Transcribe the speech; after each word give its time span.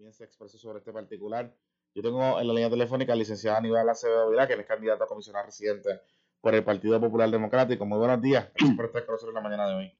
también 0.00 0.14
se 0.14 0.24
expresó 0.24 0.56
sobre 0.56 0.78
este 0.78 0.94
particular. 0.94 1.54
Yo 1.94 2.02
tengo 2.02 2.40
en 2.40 2.46
la 2.46 2.54
línea 2.54 2.70
telefónica 2.70 3.12
al 3.12 3.18
licenciado 3.18 3.58
Aníbal 3.58 3.86
Acevedo 3.86 4.30
Vilá, 4.30 4.48
que 4.48 4.54
es 4.54 4.64
candidato 4.64 5.04
a 5.04 5.06
comisionado 5.06 5.44
residente 5.44 6.00
por 6.40 6.54
el 6.54 6.64
Partido 6.64 6.98
Popular 6.98 7.30
Democrático. 7.30 7.84
Muy 7.84 7.98
buenos 7.98 8.22
días. 8.22 8.50
Gracias 8.54 8.76
por 8.76 8.86
estar 8.86 9.04
con 9.04 9.12
nosotros 9.12 9.36
en 9.36 9.42
la 9.42 9.42
mañana 9.42 9.68
de 9.68 9.74
hoy. 9.74 9.98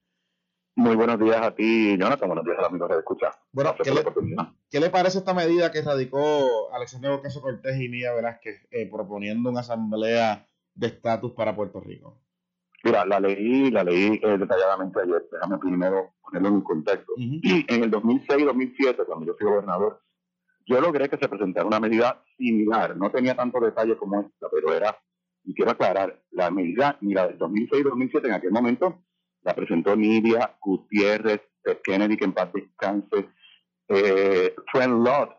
Muy 0.75 0.95
buenos 0.95 1.19
días 1.19 1.39
a 1.39 1.53
ti, 1.53 1.99
Jonathan. 1.99 2.29
Buenos 2.29 2.45
días 2.45 2.57
a 2.57 2.61
los 2.61 2.69
amigos 2.71 2.89
de 2.89 2.97
escucha. 2.97 3.29
Bueno, 3.51 3.75
¿qué 3.83 3.91
le, 3.91 4.03
¿qué 4.71 4.79
le, 4.79 4.89
parece 4.89 5.19
esta 5.19 5.35
medida 5.35 5.71
que 5.71 5.83
radicó 5.83 6.73
Alexander 6.73 7.11
Ocasio 7.11 7.39
Cortés 7.39 7.79
y 7.79 7.87
Nia 7.87 8.15
Velázquez 8.15 8.67
eh, 8.71 8.89
proponiendo 8.89 9.51
una 9.51 9.59
asamblea 9.59 10.47
de 10.73 10.87
estatus 10.87 11.33
para 11.33 11.55
Puerto 11.55 11.79
Rico? 11.79 12.19
Mira, 12.83 13.05
la 13.05 13.19
leí, 13.19 13.69
la 13.69 13.83
leí 13.83 14.19
eh, 14.21 14.37
detalladamente 14.37 15.01
ayer. 15.01 15.27
Déjame 15.31 15.57
primero 15.59 16.13
ponerlo 16.21 16.47
en 16.47 16.53
un 16.55 16.61
contexto. 16.61 17.13
En 17.17 17.83
el 17.83 17.91
2006-2007, 17.91 19.05
cuando 19.05 19.25
yo 19.25 19.35
fui 19.37 19.47
gobernador, 19.47 20.01
yo 20.65 20.81
logré 20.81 21.09
que 21.09 21.17
se 21.17 21.27
presentara 21.27 21.67
una 21.67 21.79
medida 21.79 22.23
similar. 22.37 22.97
No 22.97 23.11
tenía 23.11 23.35
tanto 23.35 23.59
detalle 23.59 23.95
como 23.97 24.21
esta, 24.21 24.47
pero 24.49 24.73
era, 24.73 24.97
y 25.43 25.53
quiero 25.53 25.71
aclarar, 25.71 26.21
la 26.31 26.49
medida, 26.49 26.97
mira, 27.01 27.27
del 27.27 27.37
2006-2007 27.37 28.25
en 28.25 28.33
aquel 28.33 28.51
momento 28.51 29.03
la 29.43 29.55
presentó 29.55 29.95
Nidia 29.95 30.55
Gutiérrez 30.59 31.41
Kennedy, 31.83 32.17
que 32.17 32.25
en 32.25 32.33
paz 32.33 32.51
descanse, 32.53 33.29
eh, 33.87 34.55
Trent 34.71 35.05
Lott, 35.05 35.31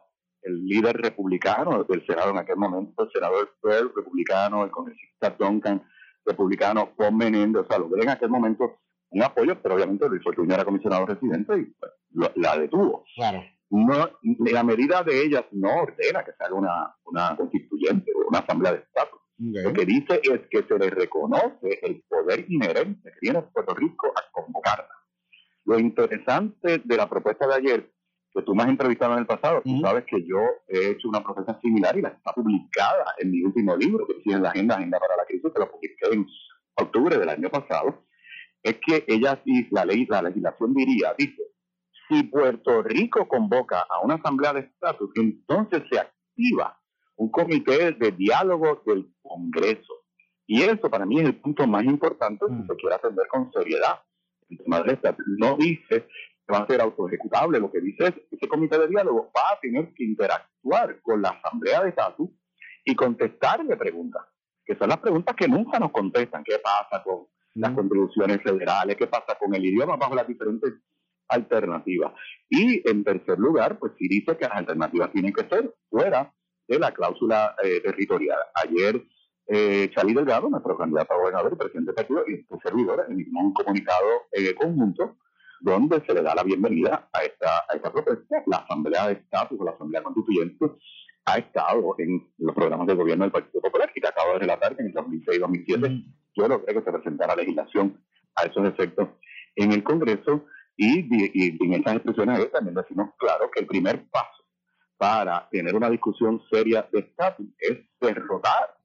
el 0.43 0.65
líder 0.67 0.97
republicano 0.97 1.85
del 1.85 2.05
Senado 2.07 2.31
en 2.31 2.39
aquel 2.39 2.57
momento, 2.57 3.05
el 3.05 3.11
senador 3.13 3.55
Pearl, 3.61 3.93
republicano, 3.95 4.65
el 4.65 4.71
congresista 4.71 5.31
Duncan, 5.39 5.83
republicano, 6.25 6.95
Paul 6.97 7.17
Menéndez, 7.17 7.63
o 7.63 7.67
sea, 7.67 7.79
logré 7.79 8.03
en 8.03 8.11
aquel 8.11 8.31
momento 8.31 8.79
un 9.11 9.23
apoyo, 9.23 9.61
pero 9.63 9.75
obviamente 9.75 10.09
Luis 10.09 10.23
Fortuño 10.23 10.55
era 10.55 10.65
comisionado 10.65 11.07
residente 11.07 11.59
y 11.59 11.65
pues, 11.65 12.31
la 12.37 12.59
detuvo. 12.59 13.05
Claro. 13.15 13.43
No, 13.71 14.11
la 14.51 14.63
medida 14.63 15.03
de 15.03 15.25
ellas 15.25 15.45
no 15.53 15.75
ordena 15.75 16.23
que 16.25 16.33
se 16.33 16.45
haga 16.45 16.55
una, 16.55 16.95
una 17.05 17.37
constituyente 17.37 18.13
o 18.15 18.29
una 18.29 18.41
asamblea 18.41 18.73
de 18.73 18.79
Estado. 18.81 19.23
Lo 19.39 19.73
que 19.73 19.87
dice 19.87 20.21
es 20.23 20.43
que 20.51 20.63
se 20.63 20.79
le 20.79 20.91
reconoce 20.91 21.81
el 21.83 22.05
poder 22.09 22.45
inherente 22.49 23.11
que 23.11 23.19
tiene 23.21 23.43
Puerto 23.43 23.75
Rico 23.75 24.13
a 24.15 24.31
convocarla. 24.31 24.89
Lo 25.65 25.79
interesante 25.79 26.83
de 26.85 26.97
la 26.97 27.09
propuesta 27.09 27.47
de 27.47 27.55
ayer, 27.55 27.93
que 28.35 28.43
tú 28.43 28.55
me 28.55 28.63
has 28.63 28.71
entrevistado 28.71 29.13
en 29.13 29.21
el 29.21 29.27
pasado, 29.27 29.61
tú 29.63 29.81
sabes 29.83 30.05
que 30.07 30.25
yo 30.25 30.39
he 30.69 30.91
hecho 30.91 31.09
una 31.09 31.23
propuesta 31.23 31.59
similar 31.61 31.97
y 31.97 32.03
la 32.03 32.09
está 32.09 32.33
publicada 32.33 33.15
en 33.19 33.31
mi 33.31 33.43
último 33.43 33.77
libro, 33.77 34.07
que 34.07 34.33
en 34.33 34.43
la 34.43 34.51
agenda, 34.51 34.77
Agenda 34.77 34.99
para 34.99 35.17
la 35.17 35.25
Crisis, 35.25 35.53
que 35.53 35.59
lo 35.59 35.71
publiqué 35.71 36.07
en 36.13 36.27
octubre 36.77 37.19
del 37.19 37.29
año 37.29 37.51
pasado, 37.51 38.05
es 38.63 38.79
que 38.87 39.05
ella, 39.07 39.43
la 39.71 39.85
ley, 39.85 40.07
la 40.09 40.23
legislación 40.23 40.73
diría, 40.73 41.15
dice, 41.19 41.43
si 42.09 42.23
Puerto 42.25 42.83
Rico 42.83 43.27
convoca 43.29 43.81
a 43.89 44.01
una 44.01 44.15
asamblea 44.15 44.53
de 44.53 44.61
estatus, 44.61 45.11
entonces 45.17 45.83
se 45.91 45.99
activa 45.99 46.79
un 47.17 47.31
comité 47.31 47.93
de 47.93 48.13
diálogo 48.13 48.83
del 48.87 49.13
Congreso. 49.23 50.05
Y 50.47 50.63
eso 50.63 50.91
para 50.91 51.07
mí 51.07 51.21
es 51.21 51.27
el 51.27 51.37
punto 51.37 51.67
más 51.67 51.85
importante 51.85 52.45
si 52.49 52.67
se 52.67 52.77
quiere 52.77 52.97
atender 52.97 53.27
con 53.29 53.51
seriedad. 53.53 54.01
El 54.49 54.59
tema 54.59 54.83
de 54.83 54.93
estatus 54.95 55.25
no 55.39 55.57
dice 55.57 56.07
va 56.51 56.59
a 56.59 56.67
ser 56.67 56.81
autoejecutable, 56.81 57.61
lo 57.61 57.71
que 57.71 57.81
dice 57.81 58.09
es 58.09 58.15
ese 58.31 58.49
comité 58.49 58.79
de 58.79 58.89
diálogo 58.89 59.31
va 59.37 59.53
a 59.53 59.61
tener 59.61 59.93
que 59.95 60.05
interactuar 60.05 61.01
con 61.03 61.23
la 61.23 61.31
asamblea 61.31 61.83
de 61.83 61.91
estatus 61.91 62.31
y 62.85 62.95
contestarle 62.95 63.77
preguntas, 63.77 64.23
que 64.65 64.77
son 64.77 64.89
las 64.89 64.99
preguntas 64.99 65.37
que 65.37 65.49
nunca 65.49 65.79
nos 65.79 65.93
contestan. 65.93 66.43
¿Qué 66.45 66.59
pasa 66.59 67.03
con 67.03 67.27
las 67.55 67.73
mm. 67.73 67.75
contribuciones 67.75 68.43
federales? 68.43 68.97
¿Qué 68.97 69.07
pasa 69.07 69.37
con 69.39 69.55
el 69.55 69.65
idioma 69.65 69.97
bajo 69.97 70.15
las 70.15 70.27
diferentes 70.27 70.73
alternativas? 71.29 72.13
Y 72.49 72.89
en 72.89 73.05
tercer 73.05 73.39
lugar, 73.39 73.79
pues 73.79 73.93
si 73.99 74.09
dice 74.09 74.37
que 74.37 74.49
las 74.49 74.57
alternativas 74.57 75.13
tienen 75.13 75.33
que 75.33 75.49
ser 75.49 75.75
fuera 75.89 76.33
de 76.67 76.79
la 76.79 76.93
cláusula 76.93 77.55
eh, 77.63 77.81
territorial. 77.81 78.39
Ayer, 78.55 79.03
eh, 79.47 79.91
Charlie 79.95 80.15
Delgado, 80.15 80.49
nuestro 80.49 80.77
candidato 80.77 81.13
a 81.13 81.19
gobernador 81.19 81.57
presidente 81.57 81.93
del 81.93 81.95
partido, 81.95 82.25
y 82.27 82.45
su 82.45 82.59
servidor 82.63 83.05
emitieron 83.09 83.47
un 83.47 83.53
comunicado 83.53 84.09
eh, 84.33 84.55
conjunto 84.55 85.17
donde 85.63 86.05
se 86.05 86.13
le 86.13 86.23
da 86.23 86.35
la 86.35 86.43
bienvenida 86.43 87.09
a 87.13 87.23
esta, 87.23 87.59
a 87.69 87.77
esta 87.77 87.93
propuesta. 87.93 88.43
La 88.47 88.59
Asamblea 88.59 89.07
de 89.07 89.13
Estatus 89.15 89.61
o 89.61 89.65
la 89.65 89.71
Asamblea 89.71 90.03
Constituyente 90.03 90.67
ha 91.25 91.39
estado 91.39 91.95
en 91.99 92.29
los 92.39 92.55
programas 92.55 92.89
de 92.89 92.95
gobierno 92.95 93.25
del 93.25 93.33
Partido 93.33 93.61
Popular 93.63 93.91
y 93.95 94.01
te 94.01 94.09
acabo 94.09 94.33
de 94.33 94.41
relatar 94.41 94.77
que 94.77 94.83
en 94.83 94.89
el 94.89 94.95
2006-2007 94.95 95.91
mm. 95.91 96.15
yo 96.35 96.49
logré 96.49 96.75
que 96.75 96.83
se 96.83 96.93
presentara 96.93 97.37
legislación 97.37 97.97
a 98.35 98.43
esos 98.43 98.67
efectos 98.67 99.09
en 99.55 99.73
el 99.73 99.85
Congreso 99.85 100.47
y, 100.77 101.07
y 101.11 101.65
en 101.65 101.75
esas 101.75 101.95
expresiones 101.95 102.51
también 102.51 102.75
decimos 102.75 103.11
claro 103.19 103.49
que 103.55 103.61
el 103.61 103.67
primer 103.67 104.05
paso 104.11 104.43
para 104.97 105.49
tener 105.51 105.77
una 105.77 105.91
discusión 105.91 106.43
seria 106.51 106.89
de 106.93 107.01
estatus 107.01 107.47
es 107.59 107.79
derrotar 108.01 108.77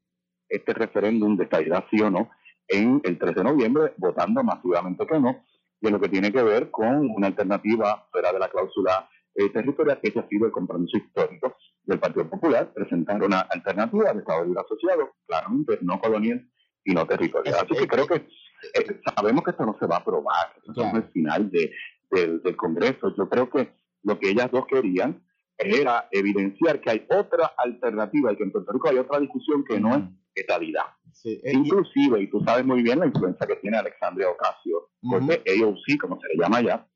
este 0.48 0.74
referéndum 0.74 1.36
de 1.38 1.46
estabilidad 1.46 1.86
sí 1.90 2.00
o 2.02 2.12
no 2.12 2.30
en 2.68 3.02
el 3.04 3.18
13 3.18 3.36
de 3.36 3.44
noviembre, 3.44 3.94
votando 3.98 4.44
masivamente 4.44 5.06
que 5.08 5.20
no, 5.20 5.44
y 5.82 5.88
en 5.88 5.94
lo 5.94 6.00
que 6.00 6.10
tiene 6.10 6.32
que 6.32 6.44
ver 6.44 6.72
con 6.72 7.10
una 7.12 7.28
alternativa 7.28 8.08
fuera 8.12 8.32
de 8.32 8.40
la 8.40 8.50
cláusula 8.50 9.10
eh, 9.36 9.50
territorial, 9.50 10.00
que 10.02 10.20
ha 10.20 10.28
sido 10.28 10.48
el 10.48 10.52
compromiso 10.52 10.98
histórico 10.98 11.56
del 11.84 12.00
Partido 12.00 12.30
Popular, 12.30 12.74
presentar 12.74 13.22
una 13.22 13.42
alternativa 13.42 14.12
de 14.12 14.20
Estado 14.20 14.46
Libre 14.46 14.62
Asociado, 14.62 15.12
claramente 15.28 15.78
no 15.82 16.00
colonial 16.00 16.50
y 16.84 16.94
no 16.94 17.06
territorial. 17.06 17.56
Así 17.56 17.76
que 17.76 17.88
creo 17.88 18.08
que 18.08 18.16
eh, 18.16 19.02
sabemos 19.16 19.44
que 19.44 19.52
esto 19.52 19.66
no 19.66 19.78
se 19.80 19.86
va 19.86 19.98
a 19.98 20.00
aprobar, 20.00 20.56
esto 20.66 20.84
es 20.84 20.94
el 20.94 21.04
final 21.12 21.52
de, 21.52 21.72
del 22.10 22.56
Congreso. 22.56 23.14
Yo 23.16 23.30
creo 23.30 23.50
que 23.50 23.70
lo 24.04 24.18
que 24.18 24.30
ellas 24.30 24.50
dos 24.52 24.66
querían 24.66 25.22
era 25.58 26.08
evidenciar 26.12 26.82
que 26.82 26.92
hay 26.92 27.06
otra 27.10 27.48
alternativa 27.58 28.32
y 28.32 28.38
que 28.38 28.44
en 28.44 28.52
Puerto 28.52 28.72
Rico 28.72 28.90
hay 28.90 28.98
otra 28.98 29.20
discusión 29.20 29.64
que 29.64 29.80
no 29.80 29.96
es 29.96 30.04
estabilidad. 30.42 30.86
Sí, 31.12 31.40
eh, 31.44 31.54
Inclusive, 31.54 32.22
y 32.22 32.28
tú 32.28 32.42
sabes 32.44 32.66
muy 32.66 32.84
bien 32.84 33.00
la 33.00 33.08
influencia 33.08 33.48
que 33.48 33.56
tiene 33.58 33.78
Alexandria 33.78 34.30
Ocasio, 34.30 34.90
porque 35.02 35.44
AOC, 35.46 36.00
como 36.00 36.20
se 36.20 36.28
le 36.30 36.36
llama 36.38 36.62
ya, 36.62 36.88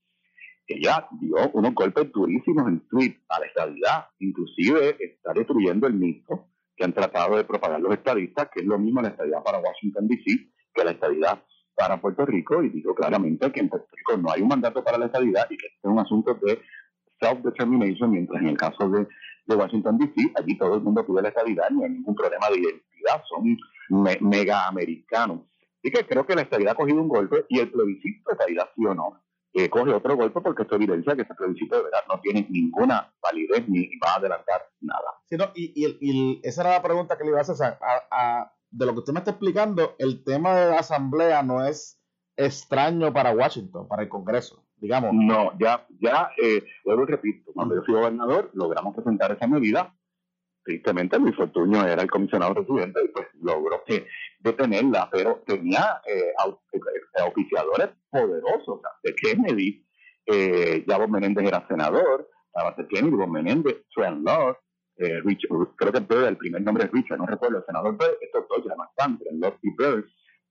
ella 0.67 1.07
dio 1.19 1.49
unos 1.53 1.73
golpes 1.73 2.11
durísimos 2.11 2.67
en 2.67 2.87
tweet 2.87 3.17
a 3.29 3.39
la 3.39 3.45
estabilidad, 3.45 4.05
inclusive 4.19 4.97
está 4.99 5.33
destruyendo 5.33 5.87
el 5.87 5.93
mito 5.93 6.47
que 6.75 6.85
han 6.85 6.93
tratado 6.93 7.35
de 7.37 7.43
propagar 7.43 7.81
los 7.81 7.93
estadistas, 7.93 8.49
que 8.53 8.61
es 8.61 8.65
lo 8.65 8.79
mismo 8.79 9.01
la 9.01 9.09
estabilidad 9.09 9.43
para 9.43 9.59
Washington 9.59 10.07
DC 10.07 10.51
que 10.73 10.83
la 10.83 10.91
estabilidad 10.91 11.43
para 11.75 11.99
Puerto 11.99 12.25
Rico, 12.25 12.63
y 12.63 12.69
digo 12.69 12.93
claramente 12.93 13.51
que 13.51 13.59
en 13.59 13.69
Puerto 13.69 13.87
Rico 13.95 14.17
no 14.17 14.31
hay 14.31 14.41
un 14.41 14.47
mandato 14.47 14.83
para 14.83 14.97
la 14.97 15.07
estabilidad 15.07 15.47
y 15.49 15.57
que 15.57 15.67
este 15.67 15.79
es 15.83 15.91
un 15.91 15.99
asunto 15.99 16.33
de 16.35 16.61
self-determination, 17.19 18.11
mientras 18.11 18.41
en 18.41 18.49
el 18.49 18.57
caso 18.57 18.89
de, 18.89 19.07
Washington 19.47 19.97
DC, 19.97 20.31
allí 20.35 20.57
todo 20.57 20.75
el 20.75 20.81
mundo 20.81 21.05
pide 21.05 21.23
la 21.23 21.27
estabilidad, 21.27 21.69
no 21.71 21.83
hay 21.83 21.89
ningún 21.89 22.15
problema 22.15 22.47
de 22.49 22.81
son 23.29 23.57
mega 24.21 24.67
americanos. 24.67 25.41
Así 25.79 25.91
que 25.91 26.05
creo 26.05 26.25
que 26.25 26.35
la 26.35 26.43
estabilidad 26.43 26.73
ha 26.73 26.77
cogido 26.77 27.01
un 27.01 27.07
golpe 27.07 27.45
y 27.49 27.59
el 27.59 27.71
plebiscito 27.71 28.29
de 28.29 28.33
estabilidad 28.33 28.69
sí 28.75 28.85
o 28.85 28.93
no 28.93 29.21
eh, 29.53 29.69
coge 29.69 29.91
otro 29.91 30.15
golpe 30.15 30.39
porque 30.39 30.61
esto 30.61 30.75
evidencia 30.75 31.15
que 31.15 31.23
ese 31.23 31.35
plebiscito 31.35 31.75
de 31.75 31.83
verdad 31.83 32.03
no 32.07 32.19
tiene 32.21 32.47
ninguna 32.49 33.13
validez 33.21 33.67
ni 33.67 33.89
va 33.97 34.13
a 34.13 34.15
adelantar 34.15 34.61
nada. 34.79 35.11
Sí, 35.25 35.35
y, 35.55 36.39
esa 36.43 36.61
era 36.61 36.71
la 36.71 36.81
pregunta 36.81 37.17
que 37.17 37.23
le 37.23 37.31
iba 37.31 37.39
a 37.39 37.41
hacer. 37.41 37.77
de 38.69 38.85
lo 38.85 38.93
que 38.93 38.99
usted 38.99 39.13
me 39.13 39.19
está 39.19 39.31
explicando, 39.31 39.95
el 39.97 40.23
tema 40.23 40.55
de 40.55 40.69
la 40.69 40.79
asamblea 40.79 41.43
no 41.43 41.65
es 41.65 42.01
extraño 42.37 43.11
para 43.11 43.33
Washington, 43.33 43.87
para 43.87 44.03
el 44.03 44.09
Congreso 44.09 44.63
digamos. 44.81 45.13
No, 45.13 45.51
ya, 45.59 45.85
ya, 45.99 46.31
eh, 46.43 46.63
luego 46.85 47.05
repito, 47.05 47.51
cuando 47.53 47.75
yo 47.75 47.83
fui 47.83 47.93
gobernador, 47.93 48.49
logramos 48.53 48.95
presentar 48.95 49.31
esa 49.31 49.47
medida. 49.47 49.95
Tristemente, 50.63 51.17
Luis 51.17 51.35
Fortuño 51.35 51.85
era 51.85 52.03
el 52.03 52.09
comisionado 52.09 52.53
residente 52.53 53.03
y 53.03 53.07
pues 53.07 53.27
logró 53.41 53.83
que 53.85 54.05
detenerla, 54.39 55.09
pero 55.11 55.41
tenía 55.45 56.01
eh, 56.07 56.33
eh 56.73 57.23
oficiadores 57.27 57.89
poderosos. 58.11 58.81
de 59.03 59.15
Kennedy, 59.15 59.83
eh, 60.27 60.83
Yabo 60.87 61.07
Menéndez 61.07 61.47
era 61.47 61.67
senador, 61.67 62.29
estaba 62.45 62.75
Kennedy, 62.75 63.15
Bob 63.15 63.29
Menéndez, 63.29 63.85
Trent 63.95 64.23
Lord, 64.23 64.57
eh, 64.97 65.19
Richard, 65.21 65.49
creo 65.75 65.91
que 65.91 66.27
el 66.27 66.37
primer 66.37 66.61
nombre 66.61 66.85
es 66.85 66.91
Richard, 66.91 67.17
no 67.17 67.25
recuerdo, 67.25 67.57
el 67.57 67.65
senador 67.65 67.97
Bird, 67.97 68.17
estos 68.21 68.47
dos 68.47 68.63
ya 68.63 68.75
Trent 68.95 69.41
Lord 69.41 69.57
y 69.63 69.75
Bird, 69.75 70.05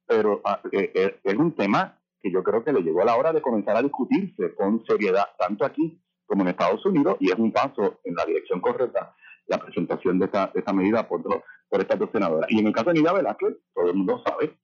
pero 0.07 0.41
ah, 0.45 0.61
es 0.73 1.37
un 1.37 1.55
tema 1.55 1.97
que 2.21 2.33
yo 2.33 2.43
creo 2.43 2.65
que 2.65 2.73
le 2.73 2.83
llegó 2.83 3.05
la 3.05 3.17
hora 3.17 3.33
de 3.33 3.41
comenzar 3.41 3.77
a 3.77 3.83
discutirse 3.83 4.55
con 4.57 4.85
seriedad, 4.87 5.27
tanto 5.39 5.65
aquí 5.65 6.03
como 6.27 6.43
en 6.43 6.49
Estados 6.49 6.85
Unidos, 6.85 7.17
y 7.21 7.31
es 7.31 7.39
un 7.39 7.53
paso 7.53 8.01
en 8.05 8.15
la 8.15 8.25
dirección 8.25 8.61
correcta 8.61 9.15
la 9.51 9.59
presentación 9.59 10.19
de 10.19 10.27
esta, 10.27 10.53
de 10.55 10.73
medida 10.73 11.07
por, 11.07 11.23
por 11.23 11.81
estas 11.81 11.99
dos 11.99 12.11
senadoras. 12.13 12.51
Y 12.51 12.61
en 12.61 12.69
el 12.69 12.73
caso 12.73 12.91
de 12.91 13.01
Nida 13.01 13.13
Velázquez, 13.13 13.57
todo 13.75 13.91
el 13.91 13.97
mundo 13.97 14.23
sabe 14.25 14.57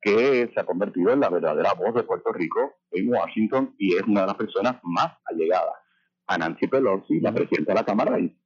que 0.00 0.50
se 0.52 0.60
ha 0.60 0.64
convertido 0.64 1.12
en 1.12 1.20
la 1.20 1.30
verdadera 1.30 1.72
voz 1.72 1.94
de 1.94 2.02
Puerto 2.02 2.32
Rico 2.32 2.74
en 2.90 3.08
Washington 3.08 3.74
y 3.78 3.96
es 3.96 4.02
una 4.02 4.20
de 4.20 4.26
las 4.28 4.36
personas 4.36 4.76
más 4.82 5.14
allegadas 5.24 5.74
a 6.26 6.38
Nancy 6.38 6.66
Pelosi, 6.66 7.20
la 7.20 7.32
presidenta 7.32 7.72
de 7.72 7.80
la 7.80 7.84
Cámara. 7.84 8.20
Y 8.20 8.38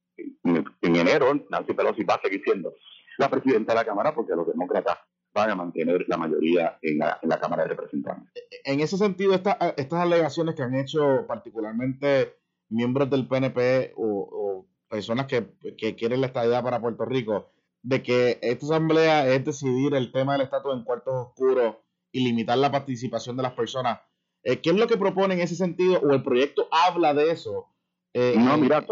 en, 0.43 0.65
en 0.81 0.95
enero 0.95 1.33
Nancy 1.49 1.73
Pelosi 1.73 2.03
va 2.03 2.15
a 2.15 2.21
seguir 2.21 2.41
siendo 2.43 2.73
la 3.17 3.29
presidenta 3.29 3.73
de 3.73 3.79
la 3.79 3.85
Cámara 3.85 4.15
porque 4.15 4.33
los 4.33 4.47
demócratas 4.47 4.97
van 5.33 5.49
a 5.49 5.55
mantener 5.55 6.05
la 6.07 6.17
mayoría 6.17 6.77
en 6.81 6.99
la, 6.99 7.19
en 7.21 7.29
la 7.29 7.39
Cámara 7.39 7.63
de 7.63 7.69
Representantes. 7.69 8.31
En 8.63 8.79
ese 8.79 8.97
sentido, 8.97 9.33
estas 9.33 9.93
alegaciones 9.93 10.55
que 10.55 10.63
han 10.63 10.75
hecho 10.75 11.25
particularmente 11.27 12.37
miembros 12.69 13.09
del 13.09 13.27
PNP 13.27 13.93
o, 13.97 14.67
personas 14.91 15.25
que, 15.25 15.47
que 15.77 15.95
quieren 15.95 16.21
la 16.21 16.27
estadía 16.27 16.61
para 16.61 16.81
Puerto 16.81 17.05
Rico, 17.05 17.49
de 17.81 18.03
que 18.03 18.37
esta 18.41 18.65
asamblea 18.65 19.27
es 19.33 19.43
decidir 19.43 19.95
el 19.95 20.11
tema 20.11 20.33
del 20.33 20.43
estatus 20.43 20.75
en 20.75 20.83
cuartos 20.83 21.13
oscuros 21.15 21.77
y 22.11 22.23
limitar 22.23 22.57
la 22.57 22.71
participación 22.71 23.37
de 23.37 23.43
las 23.43 23.53
personas. 23.53 23.99
Eh, 24.43 24.61
¿Qué 24.61 24.71
es 24.71 24.75
lo 24.75 24.87
que 24.87 24.97
propone 24.97 25.33
en 25.35 25.41
ese 25.41 25.55
sentido? 25.55 25.99
¿O 25.99 26.11
el 26.11 26.23
proyecto 26.23 26.67
habla 26.71 27.13
de 27.13 27.31
eso? 27.31 27.69
Eh, 28.13 28.35
no, 28.37 28.57
mira, 28.57 28.85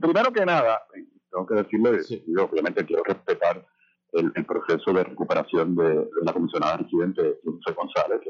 primero 0.00 0.32
que 0.32 0.44
nada, 0.44 0.82
tengo 1.30 1.46
que 1.46 1.54
decirle, 1.54 2.00
yo 2.26 2.44
obviamente 2.44 2.84
quiero 2.84 3.04
respetar 3.04 3.64
el, 4.12 4.32
proceso 4.44 4.92
de 4.92 5.04
recuperación 5.04 5.76
de, 5.76 6.08
la 6.22 6.32
comisionada 6.32 6.78
residente 6.78 7.38
José 7.44 7.76
González, 7.76 8.20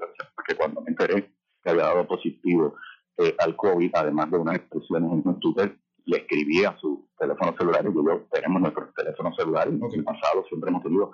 que 0.47 0.55
cuando 0.55 0.81
me 0.82 0.91
enteré 0.91 1.31
que 1.62 1.71
había 1.71 1.85
dado 1.85 2.06
positivo 2.06 2.75
eh, 3.19 3.35
al 3.38 3.56
COVID, 3.56 3.91
además 3.94 4.31
de 4.31 4.38
unas 4.38 4.56
expresiones 4.56 5.11
en 5.12 5.41
Twitter, 5.41 5.79
le 6.06 6.19
escribí 6.19 6.65
a 6.65 6.76
su 6.79 7.03
teléfono 7.25 7.55
celular 7.59 7.85
y 7.85 7.94
yo 7.94 8.26
tenemos 8.31 8.62
nuestros 8.62 8.94
teléfonos 8.94 9.37
celulares. 9.37 9.75
En 9.75 9.99
el 9.99 10.05
pasado 10.05 10.44
siempre 10.49 10.71
hemos 10.71 10.82
tenido 10.82 11.12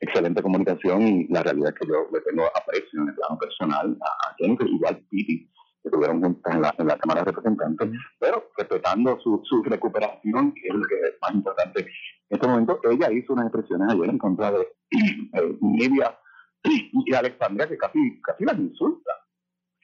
excelente 0.00 0.42
comunicación 0.42 1.02
y 1.02 1.28
la 1.28 1.42
realidad 1.42 1.72
es 1.72 1.80
que 1.80 1.88
yo 1.88 2.06
le 2.12 2.20
tengo 2.20 2.44
aprecio 2.54 3.00
en 3.00 3.08
el 3.08 3.14
plano 3.14 3.38
personal 3.38 3.96
a 4.00 4.34
Jennifer, 4.38 4.66
igual 4.66 5.04
Piti, 5.08 5.48
que 5.82 5.90
tuvieron 5.90 6.20
juntas 6.20 6.54
en 6.54 6.62
la, 6.62 6.74
en 6.78 6.86
la 6.86 6.96
Cámara 6.96 7.20
de 7.20 7.26
Representantes, 7.26 7.90
pero 8.18 8.50
respetando 8.56 9.18
su, 9.20 9.40
su 9.44 9.62
recuperación, 9.62 10.52
que 10.54 10.68
es 10.68 10.74
lo 10.74 10.86
que 10.86 10.94
es 10.94 11.14
más 11.20 11.34
importante 11.34 11.86
en 12.32 12.36
este 12.36 12.48
momento, 12.48 12.80
ella 12.90 13.12
hizo 13.12 13.34
unas 13.34 13.46
expresiones 13.46 13.92
ayer 13.92 14.08
en 14.08 14.16
contra 14.16 14.52
de 14.52 14.60
eh, 14.62 15.58
Nidia 15.60 16.18
y 16.64 17.14
Alexandria 17.14 17.68
que 17.68 17.76
casi, 17.76 18.22
casi 18.22 18.44
las 18.44 18.58
insulta. 18.58 19.12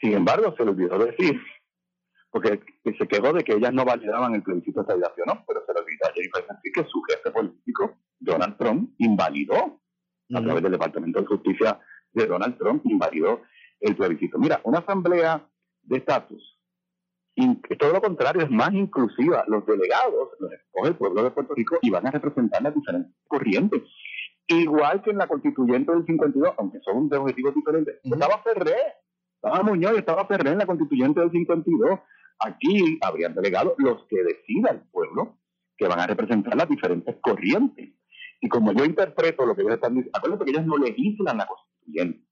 Sin 0.01 0.15
embargo, 0.15 0.55
se 0.57 0.65
le 0.65 0.71
olvidó 0.71 0.99
decir 0.99 1.39
porque 2.31 2.61
se 2.85 3.09
quedó 3.09 3.33
de 3.33 3.43
que 3.45 3.55
ellas 3.55 3.73
no 3.73 3.85
validaban 3.85 4.35
el 4.35 4.43
plebiscito 4.43 4.81
de 4.81 4.83
estabilización, 4.83 5.27
¿no? 5.27 5.45
pero 5.47 5.65
se 5.67 5.73
le 5.73 5.81
olvidó 5.81 6.07
a 6.07 6.13
Jennifer 6.13 6.45
que 6.75 6.85
su 6.85 7.03
jefe 7.03 7.31
político, 7.31 7.99
Donald 8.19 8.57
Trump, 8.57 8.91
invalidó 8.99 9.81
a 10.35 10.43
través 10.43 10.63
del 10.63 10.73
Departamento 10.73 11.21
de 11.21 11.27
Justicia 11.27 11.81
de 12.13 12.27
Donald 12.27 12.59
Trump, 12.59 12.83
invalidó 12.85 13.43
el 13.81 13.97
plebiscito. 13.97 14.39
Mira, 14.39 14.61
una 14.65 14.79
asamblea 14.79 15.49
de 15.83 15.97
estatus, 15.97 16.59
todo 17.79 17.93
lo 17.93 18.01
contrario, 18.01 18.43
es 18.43 18.51
más 18.51 18.73
inclusiva. 18.73 19.45
Los 19.47 19.65
delegados 19.67 20.31
los 20.41 20.53
escoge 20.53 20.89
el 20.89 20.97
pueblo 20.97 21.23
de 21.23 21.31
Puerto 21.31 21.55
Rico 21.55 21.79
y 21.83 21.91
van 21.91 22.07
a 22.07 22.11
representar 22.11 22.63
las 22.63 22.75
diferentes 22.75 23.13
corrientes. 23.27 23.83
Igual 24.49 25.03
que 25.03 25.11
en 25.11 25.19
la 25.19 25.27
constituyente 25.27 25.93
del 25.93 26.07
52, 26.07 26.55
aunque 26.59 26.81
son 26.81 27.09
de 27.09 27.19
objetivos 27.19 27.55
diferentes. 27.55 28.01
Estaba 28.03 28.43
Ferré, 28.43 28.77
estaba 29.43 29.63
Muñoz 29.63 29.93
y 29.95 29.99
estaba 29.99 30.27
Ferré 30.27 30.51
en 30.51 30.59
la 30.59 30.67
constituyente 30.67 31.21
del 31.21 31.31
52. 31.31 32.01
Aquí 32.41 32.99
habrían 33.03 33.35
delegado 33.35 33.75
los 33.79 34.05
que 34.09 34.23
decida 34.23 34.71
el 34.71 34.81
pueblo 34.91 35.39
que 35.77 35.87
van 35.87 36.01
a 36.01 36.07
representar 36.07 36.57
las 36.57 36.69
diferentes 36.69 37.17
corrientes. 37.21 37.91
Y 38.41 38.49
como 38.49 38.73
yo 38.73 38.85
interpreto 38.85 39.47
lo 39.47 39.55
que 39.55 39.63
ellos 39.63 39.75
están 39.75 39.95
diciendo, 39.95 40.19
acuérdense 40.19 40.45
que 40.45 40.51
ellos 40.51 40.67
no 40.67 40.77
legislan 40.77 41.39
la 41.39 41.47
constituyente. 41.47 42.25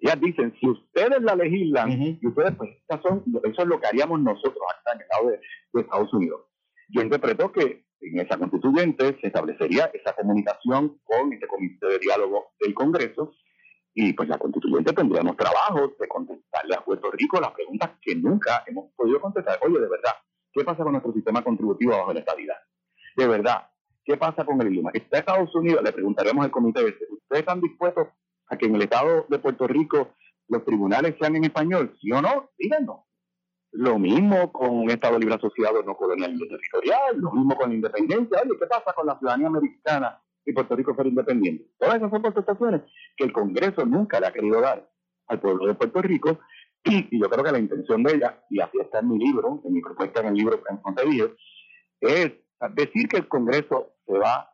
Ellas 0.00 0.20
dicen, 0.20 0.54
si 0.60 0.68
ustedes 0.68 1.22
la 1.22 1.34
legislan, 1.34 1.90
y 1.90 2.26
ustedes, 2.26 2.54
pues, 2.56 2.70
son, 3.02 3.24
eso 3.42 3.62
es 3.62 3.68
lo 3.68 3.80
que 3.80 3.86
haríamos 3.86 4.20
nosotros 4.20 4.58
acá 4.70 4.94
en 4.94 5.00
el 5.00 5.06
lado 5.08 5.30
de, 5.30 5.80
Estados 5.80 6.12
Unidos. 6.14 6.42
Yo 6.90 7.02
interpreto 7.02 7.50
que 7.50 7.84
en 8.00 8.20
esa 8.20 8.38
constituyente 8.38 9.18
se 9.20 9.26
establecería 9.26 9.90
esa 9.92 10.12
comunicación 10.14 11.00
con 11.04 11.32
este 11.32 11.48
comité 11.48 11.86
de 11.86 11.98
diálogo 11.98 12.52
del 12.60 12.74
Congreso 12.74 13.32
y 13.94 14.12
pues 14.12 14.28
la 14.28 14.38
constituyente 14.38 14.92
tendríamos 14.92 15.36
trabajo 15.36 15.94
de 15.98 16.08
contestarle 16.08 16.74
a 16.74 16.84
Puerto 16.84 17.10
Rico 17.12 17.40
las 17.40 17.52
preguntas 17.52 17.90
que 18.02 18.16
nunca 18.16 18.64
hemos 18.66 18.92
podido 18.96 19.20
contestar. 19.20 19.58
Oye, 19.62 19.78
de 19.78 19.88
verdad, 19.88 20.12
¿qué 20.52 20.64
pasa 20.64 20.82
con 20.82 20.92
nuestro 20.92 21.12
sistema 21.12 21.42
contributivo 21.42 21.92
bajo 21.92 22.12
la 22.12 22.18
estabilidad? 22.18 22.56
De 23.16 23.28
verdad, 23.28 23.68
¿qué 24.04 24.16
pasa 24.16 24.44
con 24.44 24.60
el 24.60 24.72
idioma? 24.72 24.90
Está 24.92 25.18
Estados 25.18 25.54
Unidos, 25.54 25.82
le 25.84 25.92
preguntaremos 25.92 26.44
al 26.44 26.50
comité, 26.50 26.84
¿ustedes 26.84 27.40
están 27.40 27.60
dispuestos 27.60 28.08
a 28.48 28.56
que 28.56 28.66
en 28.66 28.74
el 28.74 28.82
Estado 28.82 29.26
de 29.28 29.38
Puerto 29.38 29.68
Rico 29.68 30.10
los 30.48 30.64
tribunales 30.64 31.14
sean 31.20 31.36
en 31.36 31.44
español? 31.44 31.96
¿Sí 32.00 32.10
o 32.10 32.20
no? 32.20 32.50
Díganos. 32.58 33.02
Lo 33.70 33.98
mismo 33.98 34.52
con 34.52 34.70
un 34.70 34.90
Estado 34.90 35.18
libre 35.20 35.36
asociado 35.36 35.82
no 35.84 35.96
colonial 35.96 36.36
territorial, 36.36 37.16
lo 37.16 37.30
mismo 37.30 37.56
con 37.56 37.68
la 37.68 37.76
independencia. 37.76 38.40
Oye, 38.42 38.58
¿qué 38.58 38.66
pasa 38.66 38.92
con 38.92 39.06
la 39.06 39.18
ciudadanía 39.18 39.46
americana 39.46 40.20
y 40.46 40.52
Puerto 40.52 40.76
Rico 40.76 40.94
fuera 40.94 41.08
independiente. 41.08 41.66
Todas 41.78 41.96
esas 41.96 42.10
son 42.10 42.22
contestaciones 42.22 42.82
que 43.16 43.24
el 43.24 43.32
Congreso 43.32 43.84
nunca 43.86 44.20
le 44.20 44.26
ha 44.26 44.32
querido 44.32 44.60
dar 44.60 44.88
al 45.28 45.40
pueblo 45.40 45.66
de 45.66 45.74
Puerto 45.74 46.02
Rico 46.02 46.38
y, 46.84 47.18
yo 47.18 47.30
creo 47.30 47.44
que 47.44 47.52
la 47.52 47.58
intención 47.58 48.02
de 48.02 48.14
ella, 48.14 48.44
y 48.50 48.60
así 48.60 48.78
está 48.78 48.98
en 48.98 49.08
mi 49.08 49.18
libro, 49.18 49.62
en 49.64 49.72
mi 49.72 49.80
propuesta 49.80 50.20
en 50.20 50.26
el 50.26 50.34
libro 50.34 50.62
que 50.62 50.70
han 50.70 50.80
es 52.00 52.32
decir 52.74 53.08
que 53.08 53.16
el 53.16 53.28
Congreso 53.28 53.94
se 54.06 54.18
va 54.18 54.50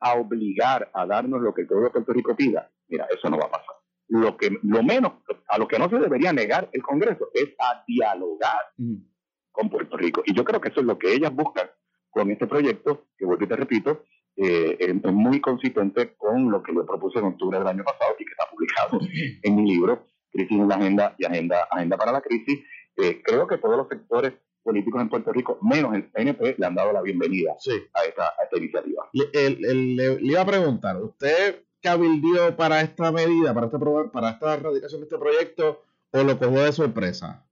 a 0.00 0.14
obligar 0.14 0.90
a 0.94 1.06
darnos 1.06 1.42
lo 1.42 1.52
que 1.52 1.62
el 1.62 1.66
pueblo 1.66 1.84
de 1.84 1.90
Puerto 1.90 2.12
Rico 2.12 2.34
pida. 2.34 2.70
Mira, 2.88 3.06
eso 3.14 3.28
no 3.28 3.38
va 3.38 3.46
a 3.46 3.50
pasar. 3.50 3.76
Lo, 4.08 4.36
que, 4.36 4.58
lo 4.62 4.82
menos, 4.82 5.12
a 5.48 5.58
lo 5.58 5.66
que 5.68 5.78
no 5.78 5.88
se 5.88 5.98
debería 5.98 6.32
negar 6.32 6.68
el 6.72 6.82
Congreso 6.82 7.28
es 7.34 7.54
a 7.58 7.84
dialogar 7.86 8.72
mm. 8.76 8.96
con 9.50 9.68
Puerto 9.68 9.96
Rico. 9.96 10.22
Y 10.24 10.34
yo 10.34 10.44
creo 10.44 10.60
que 10.60 10.68
eso 10.68 10.80
es 10.80 10.86
lo 10.86 10.98
que 10.98 11.12
ellas 11.12 11.34
buscan 11.34 11.68
con 12.10 12.30
este 12.30 12.46
proyecto, 12.46 13.08
que 13.18 13.26
vuelvo 13.26 13.44
y 13.44 13.48
te 13.48 13.56
repito, 13.56 14.04
eh, 14.36 14.76
es 14.80 15.12
muy 15.12 15.40
consistente 15.40 16.14
con 16.16 16.50
lo 16.50 16.62
que 16.62 16.72
le 16.72 16.82
propuse 16.82 17.18
en 17.18 17.26
octubre 17.26 17.58
del 17.58 17.68
año 17.68 17.84
pasado 17.84 18.14
y 18.18 18.24
que 18.24 18.32
está 18.32 18.48
publicado 18.50 18.98
en 19.42 19.56
mi 19.56 19.70
libro, 19.70 20.08
Crisis 20.30 20.58
en 20.58 20.68
la 20.68 20.74
Agenda 20.74 21.14
y 21.18 21.24
Agenda, 21.24 21.68
Agenda 21.70 21.96
para 21.96 22.12
la 22.12 22.20
Crisis. 22.20 22.60
Eh, 22.96 23.22
creo 23.22 23.46
que 23.46 23.58
todos 23.58 23.76
los 23.76 23.88
sectores 23.88 24.32
políticos 24.62 25.00
en 25.00 25.08
Puerto 25.08 25.32
Rico, 25.32 25.58
menos 25.62 25.94
el 25.94 26.04
PNP, 26.10 26.56
le 26.58 26.66
han 26.66 26.74
dado 26.74 26.92
la 26.92 27.02
bienvenida 27.02 27.52
a, 27.52 28.04
esta, 28.04 28.32
iniciativa. 28.56 29.08
Le, 29.12 30.18
iba 30.22 30.40
a 30.40 30.46
preguntar, 30.46 31.00
¿usted 31.02 31.64
cabildió 31.82 32.56
para 32.56 32.80
esta 32.80 33.12
medida, 33.12 33.52
para 33.52 33.66
esta, 33.66 33.78
para 34.10 34.30
esta 34.30 34.54
erradicación 34.54 35.02
de 35.02 35.04
este 35.04 35.18
proyecto, 35.18 35.82
o 36.10 36.22
lo 36.22 36.38
cogió 36.38 36.62
de 36.62 36.72
sorpresa? 36.72 37.46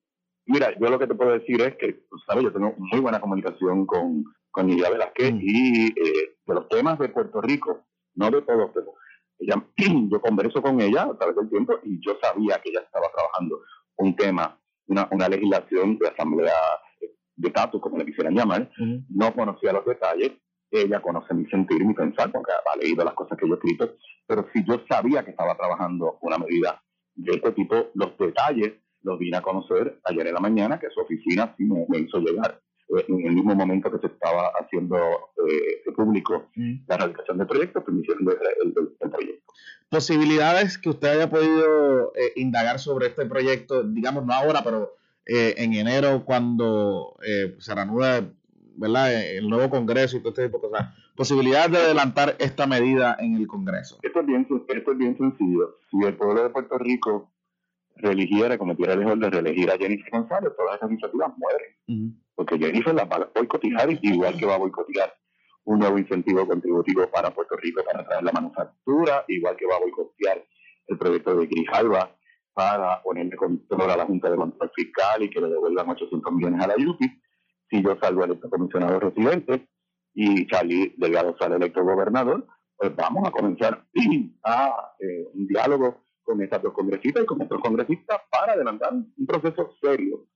Mira, 0.47 0.75
yo 0.79 0.89
lo 0.89 0.99
que 0.99 1.07
te 1.07 1.15
puedo 1.15 1.33
decir 1.33 1.61
es 1.61 1.77
que, 1.77 2.03
sabes, 2.27 2.45
yo 2.45 2.53
tengo 2.53 2.75
muy 2.79 3.01
buena 3.01 3.21
comunicación 3.21 3.87
con, 3.87 4.25
con 4.53 4.69
Lidia 4.69 4.91
Velázquez 4.91 5.33
mm. 5.33 5.41
y 5.43 5.87
eh, 5.89 6.37
de 6.47 6.55
los 6.55 6.69
temas 6.69 6.99
de 6.99 7.09
Puerto 7.09 7.41
Rico, 7.41 7.85
no 8.15 8.31
de 8.31 8.43
todos, 8.43 8.71
pero 8.73 8.95
ella, 9.39 9.65
yo 10.11 10.21
converso 10.21 10.63
con 10.63 10.81
ella 10.81 11.05
a 11.05 11.19
través 11.19 11.35
del 11.35 11.51
tiempo 11.51 11.75
y 11.83 11.99
yo 12.01 12.17
sabía 12.23 12.61
que 12.63 12.71
ella 12.71 12.81
estaba 12.81 13.07
trabajando 13.13 13.61
un 13.97 14.15
tema, 14.15 14.59
una, 14.87 15.09
una 15.11 15.29
legislación 15.29 15.99
de 15.99 16.09
asamblea 16.09 16.53
de 17.35 17.49
estatus, 17.49 17.81
como 17.81 17.99
le 17.99 18.05
quisieran 18.05 18.35
llamar, 18.35 18.71
no 19.09 19.35
conocía 19.35 19.73
los 19.73 19.87
detalles, 19.87 20.33
ella 20.71 21.01
conoce 21.01 21.35
mi 21.35 21.47
sentir, 21.47 21.85
mi 21.85 21.95
pensar, 21.95 22.31
porque 22.31 22.53
ha 22.53 22.77
leído 22.77 23.05
las 23.05 23.15
cosas 23.15 23.39
que 23.39 23.49
yo 23.49 23.55
he 23.55 23.57
escrito, 23.57 23.97
pero 24.27 24.47
si 24.53 24.65
yo 24.65 24.83
sabía 24.89 25.25
que 25.25 25.31
estaba 25.31 25.57
trabajando 25.57 26.19
una 26.21 26.39
medida 26.39 26.83
de 27.15 27.33
este 27.33 27.53
tipo, 27.53 27.91
los 27.95 28.17
detalles 28.19 28.75
los 29.03 29.19
vine 29.19 29.39
a 29.39 29.43
conocer 29.43 29.99
ayer 30.05 30.27
en 30.27 30.35
la 30.35 30.41
mañana, 30.41 30.79
que 30.79 30.91
su 30.91 31.01
oficina 31.01 31.55
sí 31.57 31.65
me 31.65 31.99
hizo 31.99 32.19
llegar 32.19 32.61
en 32.99 33.27
el 33.27 33.35
mismo 33.35 33.55
momento 33.55 33.91
que 33.91 33.99
se 33.99 34.07
estaba 34.13 34.53
haciendo 34.61 34.97
eh, 35.49 35.93
público 35.95 36.51
mm. 36.55 36.75
la 36.89 36.97
realización 36.97 37.39
del 37.39 37.47
proyecto, 37.47 37.85
permitieron 37.85 38.25
pues, 38.25 38.37
el, 38.65 38.75
el, 39.01 39.11
proyecto. 39.11 39.53
Posibilidades 39.89 40.79
que 40.79 40.89
usted 40.89 41.09
haya 41.09 41.31
podido 41.31 42.13
eh, 42.15 42.33
indagar 42.37 42.79
sobre 42.79 43.09
este 43.09 43.27
proyecto, 43.27 43.83
digamos, 43.83 44.25
no 44.25 44.33
ahora, 44.33 44.63
pero 44.65 44.97
eh, 45.27 45.55
en 45.59 45.75
enero, 45.75 46.25
cuando 46.25 47.17
eh, 47.27 47.55
se 47.59 47.75
reanuda 47.75 48.29
¿verdad? 48.77 49.13
el 49.13 49.49
nuevo 49.49 49.71
Congreso 49.71 50.17
y 50.17 50.21
todo 50.21 50.31
este 50.31 50.47
tipo 50.47 50.59
de 50.59 50.71
cosas. 50.71 50.95
Posibilidades 51.15 51.71
de 51.71 51.79
adelantar 51.79 52.37
esta 52.39 52.67
medida 52.67 53.17
en 53.21 53.37
el 53.37 53.47
Congreso. 53.47 53.99
Esto 54.03 54.21
es 54.21 54.27
bien, 54.27 54.47
esto 54.69 54.93
es 54.93 54.99
bien 54.99 55.17
sencillo. 55.17 55.77
Si 55.91 55.99
el 56.05 56.17
pueblo 56.17 56.43
de 56.43 56.51
Puerto 56.51 56.79
Rico 56.79 57.32
reeligiera, 58.03 58.59
cometiera 58.59 58.93
el 58.95 59.03
error 59.03 59.19
de 59.19 59.31
reelegir 59.31 59.71
a 59.71 59.79
Jennifer 59.79 60.11
González, 60.11 60.53
todas 60.57 60.77
esas 60.77 60.91
iniciativas 60.91 61.33
mueren. 61.39 62.21
Porque 62.35 62.59
Jennifer 62.59 62.95
la 62.95 63.05
va 63.05 63.17
a 63.17 63.31
boicotear 63.35 63.99
igual 64.03 64.37
que 64.37 64.47
va 64.47 64.55
a 64.55 64.59
boicotear 64.59 65.15
un 65.65 65.79
nuevo 65.79 65.99
incentivo 65.99 66.47
contributivo 66.47 67.09
para 67.09 67.31
Puerto 67.31 67.57
Rico 67.57 67.83
para 67.85 68.05
traer 68.05 68.25
la 68.25 68.33
manufactura, 68.33 69.25
igual 69.29 69.57
que 69.57 69.67
va 69.67 69.77
a 69.77 69.81
boicotear 69.81 70.45
el 70.89 70.99
proyecto 70.99 71.37
de 71.37 71.47
Grijalva 71.47 72.17
para 72.53 73.01
ponerle 73.03 73.37
control 73.37 73.91
a 73.91 73.97
la 73.97 74.05
Junta 74.05 74.31
de 74.31 74.37
Control 74.37 74.71
Fiscal 74.75 75.23
y 75.23 75.31
que 75.31 75.41
le 75.41 75.49
devuelvan 75.49 75.89
800 75.89 76.33
millones 76.33 76.63
a 76.63 76.67
la 76.67 76.75
UPI. 76.75 77.09
Si 77.71 77.83
yo 77.83 77.97
salgo 78.01 78.25
electo 78.25 78.51
comisionado 78.51 79.01
residente 79.01 79.69
y 80.15 80.47
Charlie 80.49 80.95
Delgado 80.99 81.35
sale 81.39 81.57
electo 81.57 81.83
gobernador, 81.83 82.47
pues 82.77 82.95
vamos 82.97 83.27
a 83.27 83.31
comenzar 83.31 83.87
a 84.45 84.95
eh, 84.99 85.29
un 85.33 85.47
diálogo 85.47 86.02
con 86.23 86.41
estas 86.43 86.63
dos 86.63 86.73
congresistas 86.73 87.23
y 87.23 87.27
con 87.27 87.43
otros 87.43 87.61
congresistas 87.61 88.21
para 88.31 88.53
adelantar 88.53 88.93
un 88.93 89.27
proceso 89.27 89.75
serio 89.81 90.27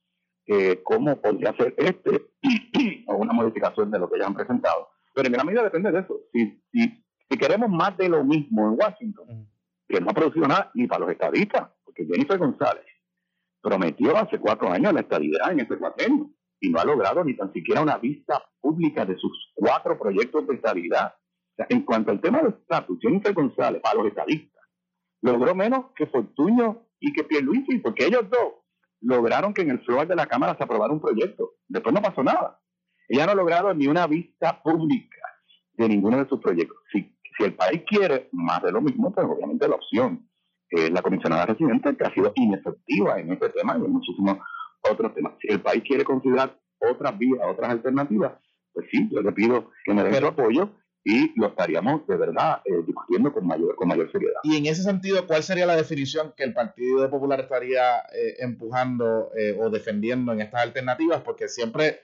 eh, 0.48 0.80
cómo 0.84 1.20
podría 1.20 1.52
ser 1.56 1.74
este 1.76 2.30
o 3.08 3.16
una 3.16 3.32
modificación 3.32 3.90
de 3.90 3.98
lo 3.98 4.08
que 4.08 4.18
ya 4.18 4.26
han 4.26 4.34
presentado. 4.34 4.88
Pero 5.12 5.26
en 5.26 5.32
gran 5.32 5.46
medida 5.46 5.64
depende 5.64 5.90
de 5.90 6.00
eso. 6.00 6.20
Si, 6.32 6.62
si, 6.70 7.04
si 7.28 7.38
queremos 7.38 7.68
más 7.68 7.96
de 7.96 8.08
lo 8.08 8.22
mismo 8.22 8.68
en 8.68 8.78
Washington, 8.78 9.48
que 9.88 10.00
no 10.00 10.10
ha 10.10 10.14
producido 10.14 10.46
nada 10.46 10.70
ni 10.74 10.86
para 10.86 11.00
los 11.00 11.10
estadistas, 11.10 11.70
porque 11.84 12.06
Jennifer 12.06 12.38
González 12.38 12.84
prometió 13.60 14.16
hace 14.16 14.38
cuatro 14.38 14.70
años 14.70 14.92
la 14.92 15.00
estadidad 15.00 15.50
en 15.50 15.60
este 15.60 15.76
cuatrenio. 15.76 16.30
y 16.60 16.70
no 16.70 16.80
ha 16.80 16.84
logrado 16.84 17.22
ni 17.24 17.36
tan 17.36 17.52
siquiera 17.52 17.82
una 17.82 17.98
vista 17.98 18.42
pública 18.60 19.04
de 19.04 19.16
sus 19.18 19.52
cuatro 19.54 19.98
proyectos 19.98 20.46
de 20.46 20.54
estabilidad. 20.54 21.14
en 21.68 21.82
cuanto 21.82 22.12
al 22.12 22.20
tema 22.20 22.38
del 22.38 22.52
estatus, 22.52 22.98
Jennifer 23.00 23.32
González, 23.32 23.80
para 23.82 23.96
los 23.96 24.06
estadistas, 24.06 24.55
logró 25.22 25.54
menos 25.54 25.86
que 25.94 26.06
Fortuño 26.06 26.82
y 27.00 27.12
que 27.12 27.24
Pierluisi, 27.24 27.78
porque 27.78 28.06
ellos 28.06 28.28
dos 28.30 28.54
lograron 29.00 29.54
que 29.54 29.62
en 29.62 29.70
el 29.70 29.80
floor 29.84 30.06
de 30.06 30.16
la 30.16 30.26
Cámara 30.26 30.56
se 30.56 30.64
aprobara 30.64 30.92
un 30.92 31.00
proyecto. 31.00 31.52
Después 31.68 31.94
no 31.94 32.02
pasó 32.02 32.22
nada. 32.22 32.60
Ella 33.08 33.26
no 33.26 33.32
ha 33.32 33.36
logrado 33.36 33.74
ni 33.74 33.86
una 33.86 34.06
vista 34.06 34.62
pública 34.62 35.22
de 35.74 35.88
ninguno 35.88 36.18
de 36.18 36.28
sus 36.28 36.40
proyectos. 36.40 36.76
Si, 36.92 37.16
si 37.36 37.44
el 37.44 37.54
país 37.54 37.82
quiere 37.86 38.28
más 38.32 38.62
de 38.62 38.72
lo 38.72 38.80
mismo, 38.80 39.12
pues 39.12 39.26
obviamente 39.26 39.68
la 39.68 39.76
opción 39.76 40.28
es 40.70 40.90
la 40.90 41.02
comisionada 41.02 41.46
residente, 41.46 41.96
que 41.96 42.04
ha 42.04 42.12
sido 42.12 42.32
inefectiva 42.34 43.20
en 43.20 43.32
este 43.32 43.50
tema 43.50 43.76
y 43.78 43.84
en 43.84 43.92
muchísimos 43.92 44.38
otros 44.90 45.14
temas. 45.14 45.34
Si 45.40 45.48
el 45.52 45.60
país 45.60 45.82
quiere 45.86 46.04
considerar 46.04 46.58
otras 46.78 47.16
vías, 47.18 47.40
otras 47.46 47.70
alternativas, 47.70 48.32
pues 48.72 48.86
sí, 48.90 49.08
yo 49.10 49.20
le 49.20 49.32
pido 49.32 49.70
que 49.84 49.94
me 49.94 50.02
den 50.02 50.14
su 50.14 50.26
apoyo 50.26 50.70
y 51.08 51.38
lo 51.38 51.46
estaríamos 51.46 52.04
de 52.08 52.16
verdad 52.16 52.62
eh, 52.64 52.82
discutiendo 52.84 53.32
con 53.32 53.46
mayor, 53.46 53.76
con 53.76 53.86
mayor 53.86 54.10
seriedad. 54.10 54.40
Y 54.42 54.56
en 54.56 54.66
ese 54.66 54.82
sentido, 54.82 55.24
¿cuál 55.24 55.44
sería 55.44 55.64
la 55.64 55.76
definición 55.76 56.34
que 56.36 56.42
el 56.42 56.52
Partido 56.52 57.08
Popular 57.08 57.38
estaría 57.38 58.00
eh, 58.12 58.34
empujando 58.40 59.30
eh, 59.38 59.56
o 59.56 59.70
defendiendo 59.70 60.32
en 60.32 60.40
estas 60.40 60.62
alternativas? 60.62 61.22
Porque 61.22 61.48
siempre 61.48 62.00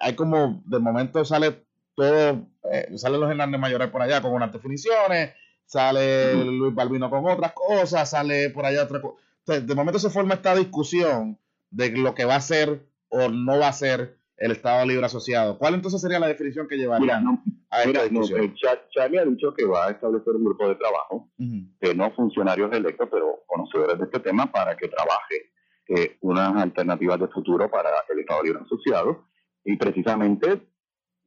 hay 0.00 0.14
como, 0.14 0.62
de 0.64 0.78
momento 0.80 1.24
sale 1.24 1.66
todo, 1.94 2.48
salen 2.96 3.20
los 3.20 3.30
Hernández 3.30 3.60
Mayores 3.60 3.90
por 3.90 4.02
allá 4.02 4.20
con 4.20 4.32
unas 4.32 4.52
definiciones, 4.52 5.34
sale 5.66 6.34
Luis 6.34 6.74
Balbino 6.74 7.08
con 7.08 7.24
otras 7.28 7.52
cosas, 7.52 8.10
sale 8.10 8.50
por 8.50 8.64
allá 8.64 8.82
otra 8.82 9.00
cosa. 9.00 9.60
de 9.60 9.74
momento 9.76 10.00
se 10.00 10.10
forma 10.10 10.34
esta 10.34 10.56
discusión 10.56 11.38
de 11.70 11.90
lo 11.90 12.12
que 12.14 12.24
va 12.24 12.36
a 12.36 12.40
ser 12.40 12.88
o 13.08 13.28
no 13.28 13.60
va 13.60 13.68
a 13.68 13.72
ser 13.72 14.16
el 14.42 14.50
Estado 14.50 14.84
Libre 14.84 15.06
Asociado. 15.06 15.56
¿Cuál 15.56 15.74
entonces 15.74 16.00
sería 16.00 16.18
la 16.18 16.26
definición 16.26 16.66
que 16.66 16.76
llevaría 16.76 17.22
a 17.70 17.82
esta 17.84 18.02
discusión? 18.02 18.52
Charlie 18.90 19.18
ha 19.18 19.24
dicho 19.24 19.54
que 19.54 19.64
va 19.64 19.86
a 19.86 19.90
establecer 19.92 20.34
un 20.34 20.44
grupo 20.44 20.68
de 20.68 20.74
trabajo 20.74 21.28
de 21.38 21.94
no 21.94 22.10
funcionarios 22.10 22.72
electos, 22.72 23.08
pero 23.08 23.44
conocedores 23.46 23.98
de 23.98 24.04
este 24.04 24.18
tema, 24.18 24.50
para 24.50 24.76
que 24.76 24.88
trabaje 24.88 25.52
eh, 25.88 26.16
unas 26.22 26.56
alternativas 26.60 27.20
de 27.20 27.28
futuro 27.28 27.70
para 27.70 27.90
el 28.08 28.18
Estado 28.18 28.42
Libre 28.42 28.62
Asociado. 28.64 29.28
Y 29.64 29.76
precisamente 29.76 30.60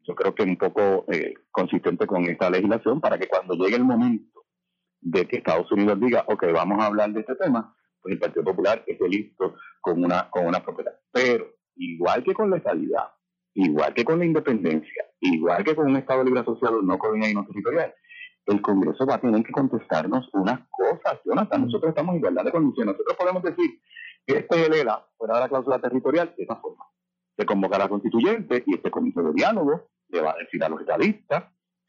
yo 0.01 0.13
creo 0.13 0.35
que 0.35 0.43
un 0.43 0.57
poco 0.57 1.05
eh, 1.09 1.35
consistente 1.51 2.05
con 2.05 2.25
esta 2.25 2.49
legislación 2.49 2.99
para 2.99 3.17
que 3.17 3.29
cuando 3.29 3.55
llegue 3.55 3.77
el 3.77 3.85
momento 3.85 4.43
de 4.99 5.25
que 5.25 5.37
Estados 5.37 5.71
Unidos 5.71 5.97
diga, 6.01 6.25
ok, 6.27 6.47
vamos 6.53 6.83
a 6.83 6.87
hablar 6.87 7.13
de 7.13 7.21
este 7.21 7.35
tema, 7.35 7.73
pues 8.01 8.13
el 8.13 8.19
Partido 8.19 8.43
Popular 8.43 8.83
esté 8.85 9.07
listo 9.07 9.55
con 9.79 10.03
una, 10.03 10.29
con 10.29 10.45
una 10.45 10.61
propuesta. 10.61 10.99
Pero 11.13 11.54
igual 11.75 12.23
que 12.23 12.33
con 12.33 12.49
la 12.49 12.57
estabilidad, 12.57 13.09
igual 13.53 13.93
que 13.93 14.03
con 14.03 14.19
la 14.19 14.25
independencia, 14.25 15.05
igual 15.19 15.63
que 15.63 15.75
con 15.75 15.87
un 15.87 15.97
Estado 15.97 16.23
libre 16.23 16.41
asociado 16.41 16.81
no 16.81 16.97
colonial 16.97 17.31
y 17.31 17.35
no 17.35 17.45
territorial, 17.45 17.93
el 18.45 18.61
Congreso 18.61 19.05
va 19.05 19.15
a 19.15 19.21
tener 19.21 19.43
que 19.43 19.51
contestarnos 19.51 20.29
unas 20.33 20.59
cosas, 20.69 21.19
Jonathan. 21.25 21.65
Nosotros 21.65 21.89
estamos 21.89 22.13
en 22.13 22.19
igualdad 22.19 22.45
de 22.45 22.51
condiciones. 22.51 22.93
Nosotros 22.93 23.17
podemos 23.17 23.43
decir 23.43 23.79
que 24.25 24.37
este 24.37 24.81
ELA 24.81 25.05
fuera 25.17 25.35
de 25.35 25.39
la 25.41 25.49
cláusula 25.49 25.79
territorial 25.79 26.33
de 26.37 26.43
esa 26.43 26.55
forma. 26.57 26.85
Se 27.37 27.45
convoca 27.45 27.75
a 27.75 27.79
la 27.79 27.89
constituyente 27.89 28.63
y 28.65 28.75
este 28.75 28.91
comité 28.91 29.21
de 29.21 29.33
diálogo 29.33 29.89
le 30.09 30.21
va 30.21 30.31
a 30.31 30.37
decir 30.37 30.63
a 30.63 30.69
los 30.69 30.79
estadistas 30.79 31.45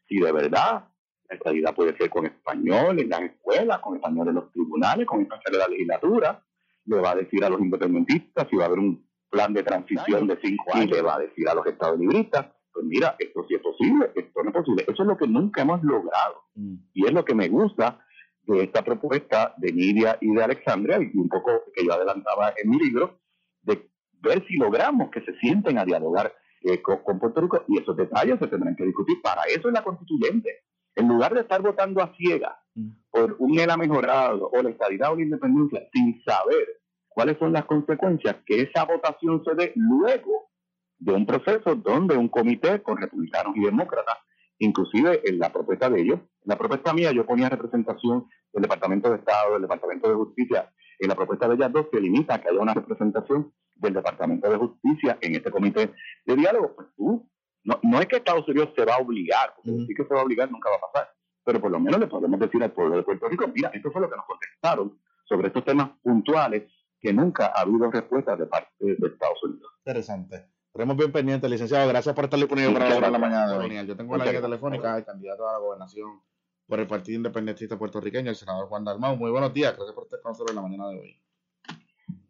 si 0.07 0.19
de 0.19 0.31
verdad 0.31 0.89
la 1.29 1.35
estabilidad 1.35 1.75
puede 1.75 1.95
ser 1.97 2.09
con 2.09 2.25
español 2.25 2.99
en 2.99 3.09
las 3.09 3.21
escuelas, 3.21 3.79
con 3.79 3.95
español 3.95 4.29
en 4.29 4.35
los 4.35 4.51
tribunales, 4.51 5.05
con 5.05 5.21
español 5.21 5.53
en 5.53 5.59
la 5.59 5.67
legislatura. 5.67 6.43
Le 6.85 7.01
va 7.01 7.11
a 7.11 7.15
decir 7.15 7.43
a 7.43 7.49
los 7.49 7.59
independentistas 7.59 8.47
si 8.49 8.55
va 8.55 8.63
a 8.63 8.67
haber 8.67 8.79
un 8.79 9.06
plan 9.29 9.53
de 9.53 9.63
transición 9.63 10.27
de 10.27 10.37
cinco 10.41 10.73
años 10.73 10.89
y 10.89 10.93
le 10.93 11.01
va 11.01 11.15
a 11.15 11.19
decir 11.19 11.47
a 11.49 11.53
los 11.53 11.65
estados 11.65 11.99
libristas, 11.99 12.47
pues 12.77 12.85
mira, 12.85 13.15
esto 13.17 13.43
sí 13.47 13.55
es 13.55 13.61
posible, 13.61 14.11
esto 14.15 14.43
no 14.43 14.49
es 14.49 14.55
posible. 14.55 14.85
Eso 14.87 15.01
es 15.01 15.07
lo 15.07 15.17
que 15.17 15.27
nunca 15.27 15.63
hemos 15.63 15.83
logrado. 15.83 16.43
Mm. 16.53 16.75
Y 16.93 17.05
es 17.07 17.11
lo 17.11 17.25
que 17.25 17.33
me 17.33 17.49
gusta 17.49 17.99
de 18.43 18.63
esta 18.63 18.83
propuesta 18.83 19.55
de 19.57 19.73
Nidia 19.73 20.17
y 20.21 20.31
de 20.31 20.43
Alexandria, 20.43 20.99
y 21.01 21.17
un 21.17 21.27
poco 21.27 21.63
que 21.73 21.83
yo 21.83 21.93
adelantaba 21.93 22.53
en 22.55 22.69
mi 22.69 22.77
libro, 22.77 23.19
de 23.63 23.89
ver 24.21 24.45
si 24.47 24.57
logramos 24.57 25.09
que 25.09 25.21
se 25.21 25.35
sienten 25.39 25.77
a 25.77 25.85
dialogar 25.85 26.33
eh, 26.61 26.81
con, 26.81 27.19
Puerto 27.19 27.41
Rico, 27.41 27.63
y 27.67 27.79
esos 27.79 27.97
detalles 27.97 28.39
se 28.39 28.47
tendrán 28.47 28.75
que 28.75 28.85
discutir. 28.85 29.21
Para 29.21 29.43
eso 29.45 29.67
es 29.67 29.73
la 29.73 29.83
constituyente. 29.83 30.63
En 30.95 31.07
lugar 31.07 31.33
de 31.33 31.41
estar 31.41 31.61
votando 31.61 32.01
a 32.01 32.15
ciegas 32.15 32.55
mm. 32.75 32.89
por 33.09 33.35
un 33.39 33.59
ELA 33.59 33.75
mejorado 33.75 34.49
o 34.53 34.61
la 34.61 34.69
estabilidad 34.69 35.13
o 35.13 35.15
la 35.15 35.23
independencia, 35.23 35.81
sin 35.91 36.23
saber 36.23 36.76
cuáles 37.17 37.39
son 37.39 37.51
las 37.51 37.65
consecuencias 37.65 38.35
que 38.45 38.61
esa 38.61 38.85
votación 38.85 39.43
se 39.43 39.55
dé 39.55 39.73
luego 39.73 40.51
de 40.99 41.13
un 41.13 41.25
proceso 41.25 41.73
donde 41.73 42.15
un 42.15 42.27
comité 42.29 42.83
con 42.83 42.95
republicanos 42.95 43.57
y 43.57 43.61
demócratas, 43.61 44.19
inclusive 44.59 45.21
en 45.27 45.39
la 45.39 45.51
propuesta 45.51 45.89
de 45.89 45.99
ellos, 45.99 46.19
en 46.19 46.45
la 46.45 46.55
propuesta 46.59 46.93
mía 46.93 47.11
yo 47.11 47.25
ponía 47.25 47.49
representación 47.49 48.27
del 48.53 48.61
Departamento 48.61 49.09
de 49.09 49.15
Estado, 49.15 49.53
del 49.53 49.63
Departamento 49.63 50.07
de 50.07 50.13
Justicia, 50.13 50.71
en 50.99 51.09
la 51.09 51.15
propuesta 51.15 51.47
de 51.47 51.55
ellas 51.55 51.73
dos 51.73 51.87
se 51.91 51.99
limita 51.99 52.35
a 52.35 52.39
que 52.39 52.49
haya 52.49 52.59
una 52.59 52.75
representación 52.75 53.51
del 53.73 53.95
Departamento 53.95 54.47
de 54.51 54.57
Justicia 54.57 55.17
en 55.19 55.33
este 55.37 55.49
comité 55.49 55.91
de 56.23 56.35
diálogo, 56.35 56.75
pues 56.75 56.89
tú, 56.95 57.27
no, 57.63 57.79
no 57.81 57.99
es 57.99 58.05
que 58.05 58.17
Estados 58.17 58.47
Unidos 58.47 58.73
se 58.75 58.85
va 58.85 58.93
a 58.93 58.99
obligar, 58.99 59.55
porque 59.55 59.71
decir 59.71 59.95
que 59.95 60.05
se 60.05 60.13
va 60.13 60.21
a 60.21 60.23
obligar 60.23 60.51
nunca 60.51 60.69
va 60.69 60.75
a 60.75 60.91
pasar, 60.91 61.09
pero 61.43 61.59
por 61.59 61.71
lo 61.71 61.79
menos 61.79 61.99
le 61.99 62.05
podemos 62.05 62.39
decir 62.39 62.61
al 62.61 62.73
pueblo 62.73 62.95
de 62.95 63.01
Puerto 63.01 63.27
Rico, 63.27 63.47
mira, 63.55 63.71
esto 63.73 63.89
fue 63.89 64.01
lo 64.01 64.07
que 64.07 64.17
nos 64.17 64.25
contestaron 64.27 64.99
sobre 65.27 65.47
estos 65.47 65.65
temas 65.65 65.89
puntuales 66.03 66.71
que 66.99 67.13
nunca 67.13 67.47
ha 67.47 67.61
habido 67.61 67.89
respuesta 67.91 68.35
de 68.35 68.45
parte 68.45 68.71
de 68.79 69.07
Estados 69.07 69.43
Unidos. 69.43 69.71
Interesante. 69.79 70.47
Tenemos 70.73 70.97
bien 70.97 71.11
pendiente, 71.11 71.49
licenciado. 71.49 71.87
Gracias 71.87 72.13
por 72.13 72.25
estar 72.25 72.39
disponible 72.39 72.73
para 72.73 72.99
la 72.99 73.09
la 73.09 73.17
mañana 73.17 73.47
de 73.47 73.57
hoy. 73.57 73.87
Yo 73.87 73.97
tengo 73.97 74.15
la 74.15 74.25
línea 74.25 74.41
telefónica 74.41 74.95
del 74.95 75.05
candidato 75.05 75.49
a 75.49 75.53
la 75.53 75.59
gobernación 75.59 76.21
por 76.67 76.79
el 76.79 76.87
Partido 76.87 77.17
Independentista 77.17 77.77
Puertorriqueño, 77.77 78.29
el 78.29 78.35
senador 78.35 78.67
Juan 78.67 78.83
Dalmau. 78.83 79.15
Muy 79.15 79.31
buenos 79.31 79.53
días. 79.53 79.75
Gracias 79.75 79.95
por 79.95 80.03
estar 80.03 80.21
con 80.21 80.31
nosotros 80.31 80.51
en 80.51 80.55
la 80.57 80.61
mañana 80.61 80.89
de 80.89 80.99
hoy. 80.99 81.21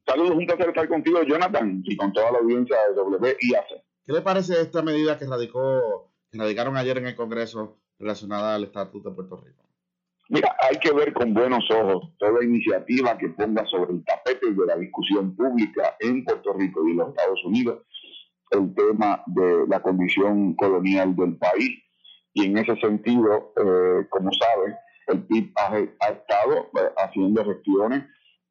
Saludos, 0.06 0.38
un 0.38 0.46
placer 0.46 0.70
estar 0.70 0.88
contigo, 0.88 1.22
Jonathan, 1.24 1.82
y 1.84 1.98
con 1.98 2.14
toda 2.14 2.32
la 2.32 2.40
audiencia 2.40 2.78
de 2.96 3.02
WIAC. 3.02 3.84
¿Qué 4.06 4.14
le 4.14 4.22
parece 4.22 4.62
esta 4.62 4.82
medida 4.82 5.18
que 5.18 5.26
radicó, 5.26 6.14
que 6.32 6.38
radicaron 6.38 6.78
ayer 6.78 6.98
en 7.00 7.08
el 7.08 7.16
Congreso 7.16 7.80
relacionada 8.00 8.56
al 8.56 8.64
Estatuto 8.64 9.10
de 9.10 9.16
Puerto 9.16 9.36
Rico? 9.36 9.67
Mira, 10.30 10.54
hay 10.60 10.78
que 10.80 10.92
ver 10.92 11.14
con 11.14 11.34
buenos 11.34 11.64
ojos 11.72 12.12
toda 12.18 12.44
iniciativa 12.44 13.18
que 13.18 13.30
ponga 13.30 13.66
sobre 13.66 13.94
el 13.94 14.04
tapete 14.04 14.52
de 14.52 14.66
la 14.66 14.76
discusión 14.76 15.34
pública 15.36 15.96
en 16.02 16.26
Puerto 16.26 16.54
Rico 16.54 16.86
y 16.86 16.92
en 16.92 16.98
los 16.98 17.10
Estados 17.10 17.46
Unidos 17.46 17.84
el 18.52 18.74
tema 18.76 19.24
de 19.28 19.68
la 19.68 19.82
condición 19.82 20.56
colonial 20.56 21.16
del 21.16 21.38
país. 21.38 21.82
Y 22.34 22.46
en 22.46 22.58
ese 22.58 22.76
sentido, 22.78 23.54
eh, 23.58 24.06
como 24.10 24.30
saben, 24.34 24.76
el 25.08 25.26
PIB 25.26 25.52
ha, 25.56 25.78
estado 26.10 26.70
eh, 26.78 26.92
haciendo 26.98 27.46
gestiones 27.46 28.04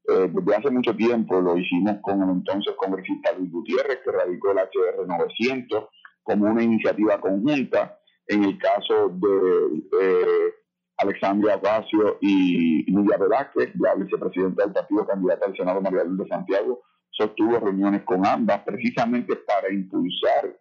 eh, 0.08 0.30
desde 0.32 0.56
hace 0.56 0.70
mucho 0.70 0.96
tiempo. 0.96 1.40
Lo 1.40 1.56
hicimos 1.56 1.96
con 2.02 2.22
el 2.22 2.30
entonces 2.30 2.74
congresista 2.76 3.32
Luis 3.32 3.52
Gutiérrez, 3.52 4.00
que 4.04 4.12
radicó 4.12 4.52
el 4.52 4.58
HR 4.58 5.06
900 5.06 5.84
como 6.22 6.46
una 6.46 6.62
iniciativa 6.62 7.20
conjunta. 7.20 7.98
En 8.28 8.44
el 8.44 8.58
caso 8.58 9.08
de 9.10 10.54
Alexandria 10.98 11.56
Ocasio 11.56 12.18
y 12.20 12.90
Lidia 12.90 13.18
Velázquez, 13.18 13.70
la 13.78 13.94
vicepresidenta 13.94 14.64
del 14.64 14.72
partido 14.72 15.06
candidata 15.06 15.46
al 15.46 15.56
Senado 15.56 15.80
María 15.80 16.04
de 16.04 16.28
Santiago, 16.28 16.82
sostuvo 17.10 17.58
reuniones 17.58 18.02
con 18.02 18.26
ambas 18.26 18.62
precisamente 18.64 19.36
para 19.36 19.72
impulsar 19.72 20.56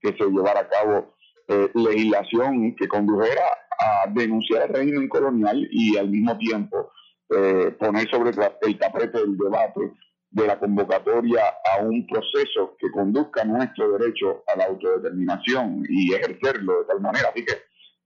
que 0.00 0.16
se 0.16 0.24
llevara 0.24 0.60
a 0.60 0.68
cabo 0.68 1.14
eh, 1.48 1.70
legislación 1.74 2.74
que 2.76 2.88
condujera 2.88 3.42
a 3.78 4.08
denunciar 4.10 4.62
el 4.68 4.74
régimen 4.74 5.08
colonial 5.08 5.66
y 5.70 5.96
al 5.96 6.08
mismo 6.08 6.36
tiempo 6.38 6.92
eh, 7.30 7.74
poner 7.78 8.08
sobre 8.08 8.30
el 8.30 8.78
tapete 8.78 9.18
del 9.18 9.36
debate 9.36 9.92
de 10.30 10.46
la 10.46 10.58
convocatoria 10.58 11.42
a 11.74 11.82
un 11.82 12.06
proceso 12.06 12.76
que 12.78 12.90
conduzca 12.90 13.44
nuestro 13.44 13.98
derecho 13.98 14.44
a 14.46 14.56
la 14.56 14.66
autodeterminación 14.66 15.82
y 15.88 16.14
ejercerlo 16.14 16.80
de 16.80 16.84
tal 16.86 17.00
manera. 17.00 17.30
Así 17.30 17.44
que 17.44 17.52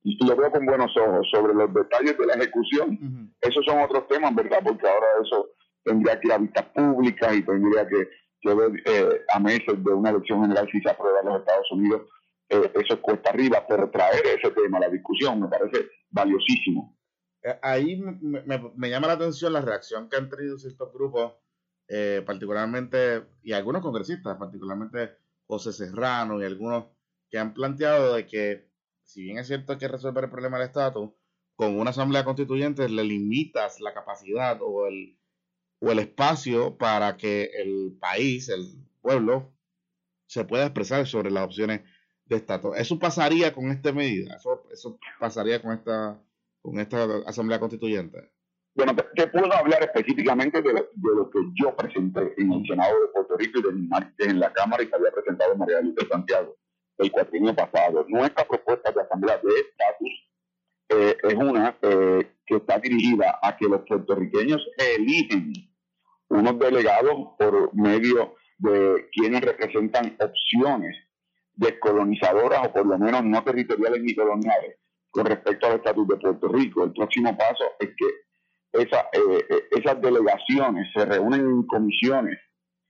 lo 0.05 0.37
veo 0.37 0.51
con 0.51 0.67
buenos 0.67 0.97
ojos. 0.97 1.27
Sobre 1.33 1.55
los 1.55 1.73
detalles 1.73 2.17
de 2.19 2.27
la 2.27 2.35
ejecución, 2.35 3.33
esos 3.41 3.65
son 3.65 3.81
otros 3.81 4.07
temas, 4.09 4.35
¿verdad? 4.35 4.59
Porque 4.63 4.87
ahora 4.87 5.07
eso 5.23 5.51
tendría 5.83 6.21
que 6.21 6.29
ir 6.29 6.33
a 6.33 6.39
vistas 6.39 6.67
públicas 6.75 7.35
y 7.35 7.43
tendría 7.43 7.87
que, 7.89 8.09
ver 8.55 8.83
eh, 8.85 9.23
a 9.35 9.41
meses 9.41 9.83
de 9.83 9.93
una 9.93 10.11
elección 10.11 10.43
general 10.43 10.69
si 10.71 10.79
se 10.81 10.91
aprueba 10.91 11.21
en 11.21 11.27
los 11.27 11.41
Estados 11.41 11.73
Unidos. 11.73 12.03
Eh, 12.51 12.71
eso 12.75 13.01
cuesta 13.01 13.31
arriba, 13.31 13.65
pero 13.67 13.91
traer 13.91 14.23
ese 14.27 14.51
tema 14.51 14.77
a 14.77 14.83
la 14.83 14.89
discusión 14.91 15.41
me 15.41 15.49
parece 15.49 15.89
valiosísimo. 16.11 16.95
Eh, 17.43 17.59
ahí 17.63 17.97
me, 17.97 18.91
llama 18.91 19.07
la 19.07 19.15
atención 19.15 19.55
la 19.55 19.63
reacción 19.63 20.11
que 20.11 20.17
han 20.17 20.29
tenido 20.29 20.59
ciertos 20.59 20.93
grupos, 20.93 21.33
particularmente, 22.27 23.25
y 23.43 23.53
algunos 23.53 23.83
congresistas, 23.83 24.37
particularmente 24.39 25.17
José 25.47 25.73
Serrano 25.73 26.41
y 26.41 26.45
algunos 26.45 26.87
que 27.31 27.39
han 27.39 27.53
planteado 27.53 28.15
de 28.15 28.27
que 28.27 28.74
si 29.05 29.23
bien 29.23 29.39
es 29.39 29.47
cierto 29.47 29.79
que 29.79 29.89
resolver 29.89 30.25
el 30.25 30.31
problema 30.31 30.59
del 30.59 30.69
estatus, 30.69 31.11
con 31.57 31.79
una 31.79 31.91
asamblea 31.91 32.25
constituyente 32.25 32.89
le 32.89 33.05
limitas 33.05 33.81
la 33.81 33.95
capacidad 33.95 34.59
o 34.61 34.87
el, 34.87 35.17
o 35.81 35.91
el 35.91 36.01
espacio 36.01 36.77
para 36.77 37.17
que 37.17 37.51
el 37.55 37.97
país, 38.01 38.49
el 38.49 38.65
pueblo, 39.01 39.53
se 40.27 40.45
pueda 40.45 40.65
expresar 40.65 41.07
sobre 41.07 41.31
las 41.31 41.45
opciones 41.45 41.83
de 42.25 42.37
estatus. 42.37 42.77
Eso 42.77 42.99
pasaría 42.99 43.53
con 43.53 43.71
esta 43.71 43.93
medida, 43.93 44.37
eso, 44.37 44.67
eso 44.73 44.99
pasaría 45.21 45.61
con 45.63 45.73
esta, 45.73 46.21
con 46.61 46.79
esta 46.79 47.05
Asamblea 47.27 47.61
Constituyente. 47.61 48.33
Bueno, 48.75 48.97
te 49.15 49.29
puedo 49.29 49.53
hablar 49.53 49.85
específicamente 49.85 50.61
de, 50.61 50.73
lo 50.73 51.31
que 51.31 51.39
yo 51.63 51.77
presenté 51.77 52.35
en 52.39 52.53
el 52.53 52.67
Senado 52.67 53.01
de 53.03 53.09
Puerto 53.13 53.37
Rico 53.37 53.61
y 53.61 53.63
de 53.63 53.73
mi 53.73 53.89
en 54.19 54.41
la 54.41 54.53
Cámara 54.53 54.83
y 54.83 54.89
que 54.89 54.97
había 54.97 55.13
presentado 55.13 55.55
María 55.55 55.81
Luisa 55.81 56.05
Santiago 56.11 56.57
el 56.99 57.11
cuatrienio 57.13 57.55
pasado. 57.55 58.05
Nuestra 58.09 58.45
propuesta 58.45 58.93
de 58.93 59.03
asamblea 59.03 59.39
de 59.39 59.51
estatus 59.61 60.25
eh, 60.91 61.17
es 61.23 61.35
una 61.35 61.77
eh, 61.83 62.31
que 62.47 62.57
está 62.57 62.79
dirigida 62.79 63.39
a 63.43 63.57
que 63.57 63.67
los 63.67 63.83
puertorriqueños 63.87 64.67
eligen 64.97 65.53
unos 66.29 66.59
delegados 66.59 67.15
por 67.39 67.75
medio 67.75 68.35
de 68.59 69.09
quienes 69.13 69.41
representan 69.41 70.17
opciones 70.21 70.97
descolonizadoras 71.55 72.67
o 72.67 72.73
por 72.73 72.87
lo 72.87 72.99
menos 72.99 73.25
no 73.25 73.43
territoriales 73.43 74.03
ni 74.03 74.15
coloniales 74.15 74.77
con 75.11 75.27
respecto 75.27 75.67
al 75.67 75.77
estatus 75.77 76.09
de 76.09 76.17
Puerto 76.17 76.49
Rico. 76.49 76.85
El 76.85 76.93
próximo 76.93 77.37
paso 77.37 77.65
es 77.79 77.91
que 77.97 78.83
esa, 78.83 79.09
eh, 79.13 79.69
esas 79.71 80.01
delegaciones 80.01 80.89
se 80.93 81.05
reúnen 81.05 81.41
en 81.41 81.67
comisiones 81.67 82.39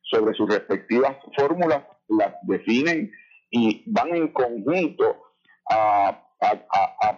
sobre 0.01 0.35
sus 0.35 0.49
respectivas 0.49 1.17
fórmulas, 1.37 1.85
las 2.09 2.35
definen 2.43 3.11
y 3.55 3.85
van 3.87 4.09
en 4.09 4.29
conjunto 4.33 5.17
a, 5.71 6.21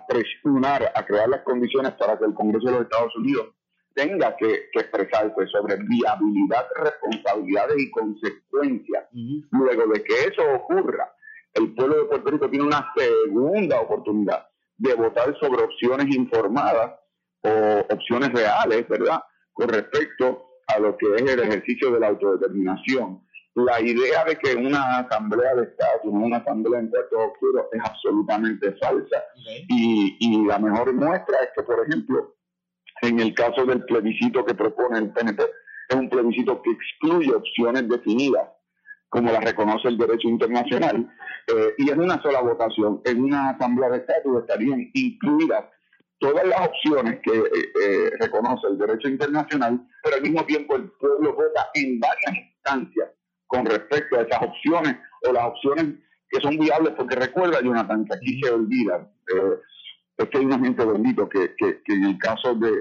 presionar, 0.07 0.93
a 0.95 1.05
crear 1.05 1.29
las 1.29 1.43
condiciones 1.43 1.93
para 1.93 2.19
que 2.19 2.27
el 2.27 2.35
Congreso 2.35 2.67
de 2.67 2.73
los 2.73 2.83
Estados 2.83 3.17
Unidos 3.17 3.47
tenga 3.95 4.37
que, 4.37 4.69
expresarse 4.75 5.47
sobre 5.47 5.77
viabilidad, 5.77 6.67
responsabilidades 6.77 7.79
y 7.79 7.91
consecuencias. 7.91 9.05
Luego 9.51 9.87
de 9.87 10.05
que 10.05 10.13
eso 10.13 10.43
ocurra, 10.57 11.11
el 11.55 11.75
pueblo 11.75 12.03
de 12.03 12.05
Puerto 12.05 12.31
Rico 12.31 12.51
tiene 12.51 12.67
una 12.67 12.93
segunda 12.95 13.81
oportunidad 13.81 14.47
de 14.77 14.95
votar 14.95 15.35
sobre 15.41 15.63
opciones 15.63 16.15
informadas 16.15 17.01
o 17.41 17.95
opciones 17.95 18.31
reales, 18.35 18.87
¿verdad? 18.89 19.23
Con 19.55 19.71
respecto 19.71 20.51
a 20.67 20.79
lo 20.79 20.99
que 20.99 21.07
es 21.15 21.23
el 21.23 21.41
ejercicio 21.41 21.91
de 21.93 22.01
la 22.01 22.09
autodeterminación 22.09 23.26
la 23.57 23.81
idea 23.81 24.23
de 24.25 24.37
que 24.37 24.55
una 24.55 24.99
asamblea 24.99 25.55
de 25.55 25.63
Estado, 25.63 26.03
una 26.05 26.37
asamblea 26.37 26.79
en 26.79 26.91
Puerto 26.91 27.19
Oscuro 27.19 27.71
es 27.73 27.81
absolutamente 27.83 28.73
falsa. 28.73 29.25
Y, 29.69 30.45
la 30.47 30.59
mejor 30.59 30.93
muestra 30.93 31.39
es 31.43 31.49
que, 31.57 31.63
por 31.63 31.87
ejemplo, 31.87 32.37
en 33.01 33.19
el 33.19 33.35
caso 33.35 33.65
del 33.65 33.83
plebiscito 33.85 34.45
que 34.45 34.55
propone 34.55 34.99
el 34.99 35.11
PNP, 35.11 35.43
es 35.89 35.97
un 35.97 36.11
plebiscito 36.11 36.61
que 36.61 36.71
excluye 36.71 37.35
opciones 37.35 37.89
definidas, 37.89 38.47
como 39.09 39.33
las 39.33 39.43
reconoce 39.43 39.89
el 39.89 39.97
derecho 39.97 40.29
internacional, 40.29 41.11
eh, 41.47 41.75
y 41.79 41.91
en 41.91 42.01
una 42.01 42.21
sola 42.21 42.43
votación. 42.43 43.01
En 43.07 43.25
una 43.25 43.51
asamblea 43.51 43.89
de 43.89 43.99
Estado 43.99 44.39
estarían 44.39 44.91
incluidas 44.93 45.65
todas 46.19 46.47
las 46.47 46.61
opciones 46.61 47.21
que 47.23 47.39
eh, 47.39 47.73
eh, 47.83 48.11
reconoce 48.21 48.67
el 48.67 48.77
derecho 48.77 49.09
internacional, 49.09 49.81
pero 50.03 50.17
al 50.17 50.23
mismo 50.23 50.45
tiempo 50.45 50.77
el 50.77 50.91
pueblo 50.91 51.35
vota 51.35 51.71
en 51.75 51.99
varias 51.99 52.35
instancias 52.37 53.17
con 53.47 53.67
respecto 53.67 54.19
a 54.19 54.23
esas 54.23 54.43
opciones 54.43 54.97
o 55.29 55.33
las 55.33 55.45
opciones 55.45 55.95
que 56.29 56.41
son 56.41 56.59
viables, 56.59 56.95
porque 56.97 57.17
recuerda, 57.17 57.61
Jonathan, 57.63 58.05
que 58.05 58.15
aquí 58.15 58.41
se 58.43 58.51
olvida, 58.51 59.09
eh, 59.35 59.57
es 60.19 60.29
que 60.29 60.39
hay 60.39 60.45
una 60.45 60.59
gente 60.59 60.85
bendito 60.85 61.29
que, 61.29 61.55
que, 61.57 61.81
en 61.89 62.05
el 62.05 62.19
caso 62.19 62.55
de, 62.55 62.73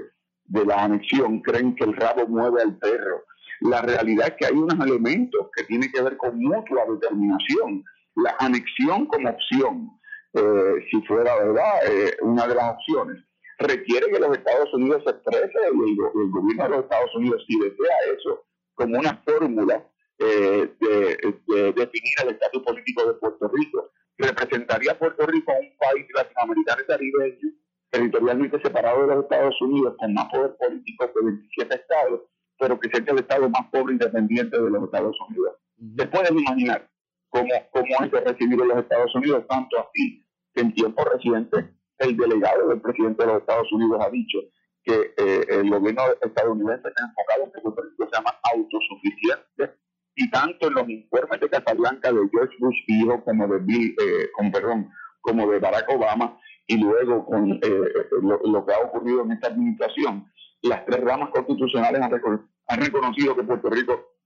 de 0.46 0.64
la 0.64 0.84
anexión 0.84 1.40
creen 1.42 1.74
que 1.76 1.84
el 1.84 1.94
rabo 1.94 2.26
mueve 2.26 2.62
al 2.62 2.76
perro. 2.78 3.24
La 3.60 3.82
realidad 3.82 4.28
es 4.28 4.34
que 4.34 4.46
hay 4.46 4.58
unos 4.58 4.78
elementos 4.86 5.48
que 5.54 5.64
tienen 5.64 5.90
que 5.92 6.02
ver 6.02 6.16
con 6.16 6.38
mutua 6.38 6.84
determinación. 6.88 7.84
La 8.16 8.34
anexión 8.38 9.06
como 9.06 9.30
opción, 9.30 9.90
eh, 10.34 10.86
si 10.90 11.00
fuera 11.02 11.36
verdad, 11.36 11.72
eh, 11.88 12.16
una 12.22 12.46
de 12.46 12.54
las 12.54 12.74
opciones, 12.74 13.22
requiere 13.58 14.10
que 14.10 14.18
los 14.18 14.36
Estados 14.36 14.72
Unidos 14.74 15.02
se 15.04 15.10
exprese 15.10 15.58
y 15.72 15.90
el, 15.90 15.90
el, 15.90 16.30
gobierno 16.30 16.64
de 16.64 16.70
los 16.70 16.80
Estados 16.80 17.14
Unidos, 17.14 17.44
si 17.46 17.58
desea 17.58 17.96
eso, 18.16 18.44
como 18.74 18.98
una 18.98 19.22
fórmula 19.24 19.82
eh, 20.18 20.74
de, 20.80 21.72
definir 21.72 22.14
el 22.22 22.30
estatus 22.30 22.62
político 22.62 23.06
de 23.06 23.14
Puerto 23.14 23.48
Rico. 23.48 23.90
Representaría 24.18 24.92
a 24.92 24.98
Puerto 24.98 25.26
Rico 25.26 25.52
a 25.52 25.58
un 25.58 25.76
país 25.78 26.06
latinoamericano 26.14 26.82
y 26.82 26.86
caribeño, 26.86 27.52
territorialmente 27.90 28.60
separado 28.62 29.06
de 29.06 29.14
los 29.14 29.24
Estados 29.24 29.60
Unidos, 29.60 29.94
con 29.98 30.14
más 30.14 30.30
poder 30.30 30.56
político 30.56 31.12
que 31.12 31.24
27 31.24 31.74
estados, 31.74 32.22
pero 32.58 32.80
que 32.80 32.90
sería 32.90 33.12
el 33.12 33.18
estado 33.18 33.48
más 33.50 33.66
pobre 33.70 33.92
independiente 33.92 34.58
de 34.58 34.70
los 34.70 34.84
Estados 34.84 35.16
Unidos. 35.28 35.56
¿Te 35.96 36.06
puedes 36.06 36.30
imaginar 36.30 36.88
cómo, 37.28 37.52
cómo 37.70 38.04
es 38.04 38.10
de 38.10 38.20
recibir 38.20 38.60
en 38.60 38.68
los 38.68 38.78
Estados 38.78 39.14
Unidos 39.14 39.44
tanto 39.48 39.78
así 39.78 40.26
que 40.54 40.62
en 40.62 40.72
tiempo 40.74 41.04
reciente 41.04 41.74
el 41.98 42.16
delegado 42.16 42.68
del 42.68 42.80
presidente 42.80 43.22
de 43.22 43.32
los 43.32 43.40
Estados 43.40 43.70
Unidos 43.72 44.00
ha 44.00 44.10
dicho 44.10 44.38
que 44.82 45.12
eh, 45.18 45.46
el 45.48 45.68
gobierno 45.68 46.02
estadounidense 46.22 46.88
está 46.88 47.04
enfocado 47.04 47.44
en 47.44 47.52
que 47.52 47.60
Puerto 47.60 47.82
Rico 47.82 48.08
se 48.08 48.16
llama 48.16 48.34
autosuficiente 48.54 49.76
y 50.16 50.30
tanto 50.30 50.68
en 50.68 50.74
los 50.74 50.88
informes 50.88 51.40
de 51.40 51.50
Casablanca 51.50 52.10
de 52.10 52.28
George 52.32 52.56
Bush 52.58 52.76
hijo 52.88 53.22
como 53.22 53.46
de 53.46 53.58
Bill, 53.60 53.94
eh, 54.00 54.30
con 54.34 54.50
perdón, 54.50 54.90
como 55.20 55.50
de 55.50 55.58
Barack 55.58 55.88
Obama 55.90 56.38
y 56.66 56.78
luego 56.78 57.24
con 57.26 57.52
eh, 57.52 57.80
lo, 58.22 58.66
que 58.66 58.72
ha 58.72 58.78
ocurrido 58.78 59.22
en 59.22 59.32
esta 59.32 59.48
administración, 59.48 60.26
las 60.62 60.84
tres 60.86 61.00
ramas 61.02 61.30
constitucionales 61.30 62.00
han, 62.00 62.80
reconocido 62.80 63.36
que 63.36 63.44
Puerto 63.44 63.68
Rico 63.70 64.16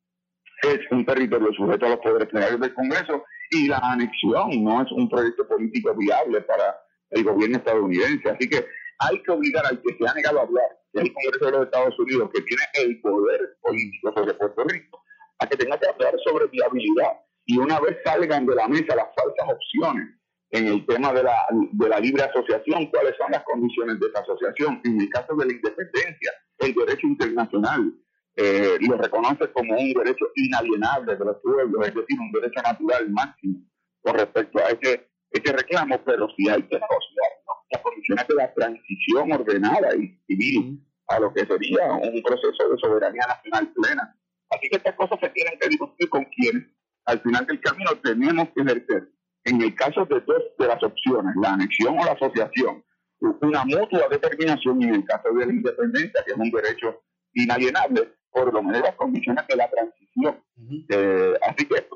es 0.62 0.80
un 0.90 1.04
territorio 1.04 1.52
sujeto 1.52 1.86
a 1.86 1.90
los 1.90 1.98
poderes 1.98 2.28
plenarios 2.28 2.60
del 2.60 2.74
Congreso 2.74 3.24
y 3.50 3.66
la 3.66 3.78
anexión 3.78 4.62
no 4.62 4.82
es 4.82 4.92
un 4.92 5.08
proyecto 5.08 5.46
político 5.48 5.94
viable 5.94 6.40
para 6.42 6.76
el 7.10 7.24
gobierno 7.24 7.58
estadounidense. 7.58 8.30
Así 8.30 8.48
que 8.48 8.64
hay 9.00 9.22
que 9.22 9.30
obligar 9.32 9.66
al 9.66 9.82
que 9.82 9.96
se 9.96 10.08
ha 10.08 10.14
negado 10.14 10.38
a 10.38 10.42
hablar, 10.42 10.68
que 10.92 11.00
es 11.00 11.06
el 11.06 11.12
Congreso 11.12 11.44
de 11.46 11.52
los 11.52 11.64
Estados 11.64 11.98
Unidos, 11.98 12.30
que 12.32 12.42
tiene 12.42 12.62
el 12.74 13.00
poder 13.00 13.40
político 13.60 14.12
sobre 14.14 14.34
Puerto 14.34 14.64
Rico, 14.64 14.99
a 15.40 15.46
que 15.46 15.56
tenga 15.56 15.78
que 15.78 15.88
hablar 15.88 16.14
sobre 16.24 16.46
viabilidad. 16.46 17.18
Y 17.46 17.58
una 17.58 17.80
vez 17.80 17.98
salgan 18.04 18.46
de 18.46 18.54
la 18.54 18.68
mesa 18.68 18.94
las 18.94 19.08
falsas 19.14 19.48
opciones 19.48 20.08
en 20.50 20.66
el 20.66 20.86
tema 20.86 21.12
de 21.12 21.22
la, 21.22 21.36
de 21.50 21.88
la 21.88 22.00
libre 22.00 22.22
asociación, 22.22 22.86
cuáles 22.86 23.16
son 23.16 23.30
las 23.30 23.42
condiciones 23.44 23.98
de 24.00 24.06
esa 24.06 24.20
asociación. 24.20 24.80
En 24.84 25.00
el 25.00 25.08
caso 25.08 25.34
de 25.36 25.46
la 25.46 25.52
independencia, 25.52 26.32
el 26.58 26.74
derecho 26.74 27.06
internacional 27.06 27.92
eh, 28.36 28.76
lo 28.80 28.96
reconoce 28.96 29.50
como 29.52 29.74
un 29.74 29.92
derecho 29.92 30.26
inalienable 30.36 31.16
de 31.16 31.24
los 31.24 31.36
pueblos, 31.42 31.88
es 31.88 31.94
decir, 31.94 32.20
un 32.20 32.32
derecho 32.32 32.60
natural 32.62 33.10
máximo 33.10 33.60
con 34.02 34.14
respecto 34.14 34.58
a 34.58 34.70
ese, 34.70 35.08
ese 35.30 35.52
reclamo, 35.52 36.00
pero 36.04 36.28
si 36.36 36.48
hay 36.48 36.62
que 36.62 36.78
negociar 36.78 37.30
las 37.70 37.82
condiciones 37.82 38.26
de 38.28 38.34
la 38.34 38.54
transición 38.54 39.32
ordenada 39.32 39.94
y 39.94 40.18
civil 40.26 40.80
a 41.08 41.20
lo 41.20 41.32
que 41.32 41.44
sería 41.44 41.92
un 41.92 42.22
proceso 42.22 42.68
de 42.70 42.78
soberanía 42.78 43.22
nacional 43.26 43.72
plena 43.74 44.16
Así 44.50 44.68
que 44.68 44.76
estas 44.76 44.94
cosas 44.96 45.18
se 45.20 45.28
tienen 45.30 45.58
que 45.58 45.68
discutir 45.68 46.08
con 46.08 46.24
quienes 46.24 46.66
al 47.06 47.20
final 47.20 47.46
del 47.46 47.60
camino 47.60 47.90
tenemos 48.02 48.48
que 48.54 48.62
ejercer. 48.62 49.08
En 49.44 49.62
el 49.62 49.74
caso 49.74 50.04
de 50.04 50.20
dos 50.20 50.42
de 50.58 50.66
las 50.66 50.82
opciones, 50.82 51.34
la 51.40 51.54
anexión 51.54 51.98
o 51.98 52.04
la 52.04 52.12
asociación, 52.12 52.84
una 53.20 53.64
mutua 53.64 54.08
determinación 54.10 54.82
y 54.82 54.84
en 54.84 54.94
el 54.96 55.04
caso 55.04 55.32
de 55.32 55.46
la 55.46 55.52
independencia, 55.52 56.22
que 56.24 56.32
es 56.32 56.38
un 56.38 56.50
derecho 56.50 57.02
inalienable, 57.34 58.12
por 58.30 58.52
lo 58.52 58.62
menos 58.62 58.82
las 58.82 58.94
condiciones 58.96 59.46
de 59.48 59.56
la 59.56 59.70
transición. 59.70 60.42
Eh, 60.88 61.34
así 61.48 61.66
que 61.66 61.86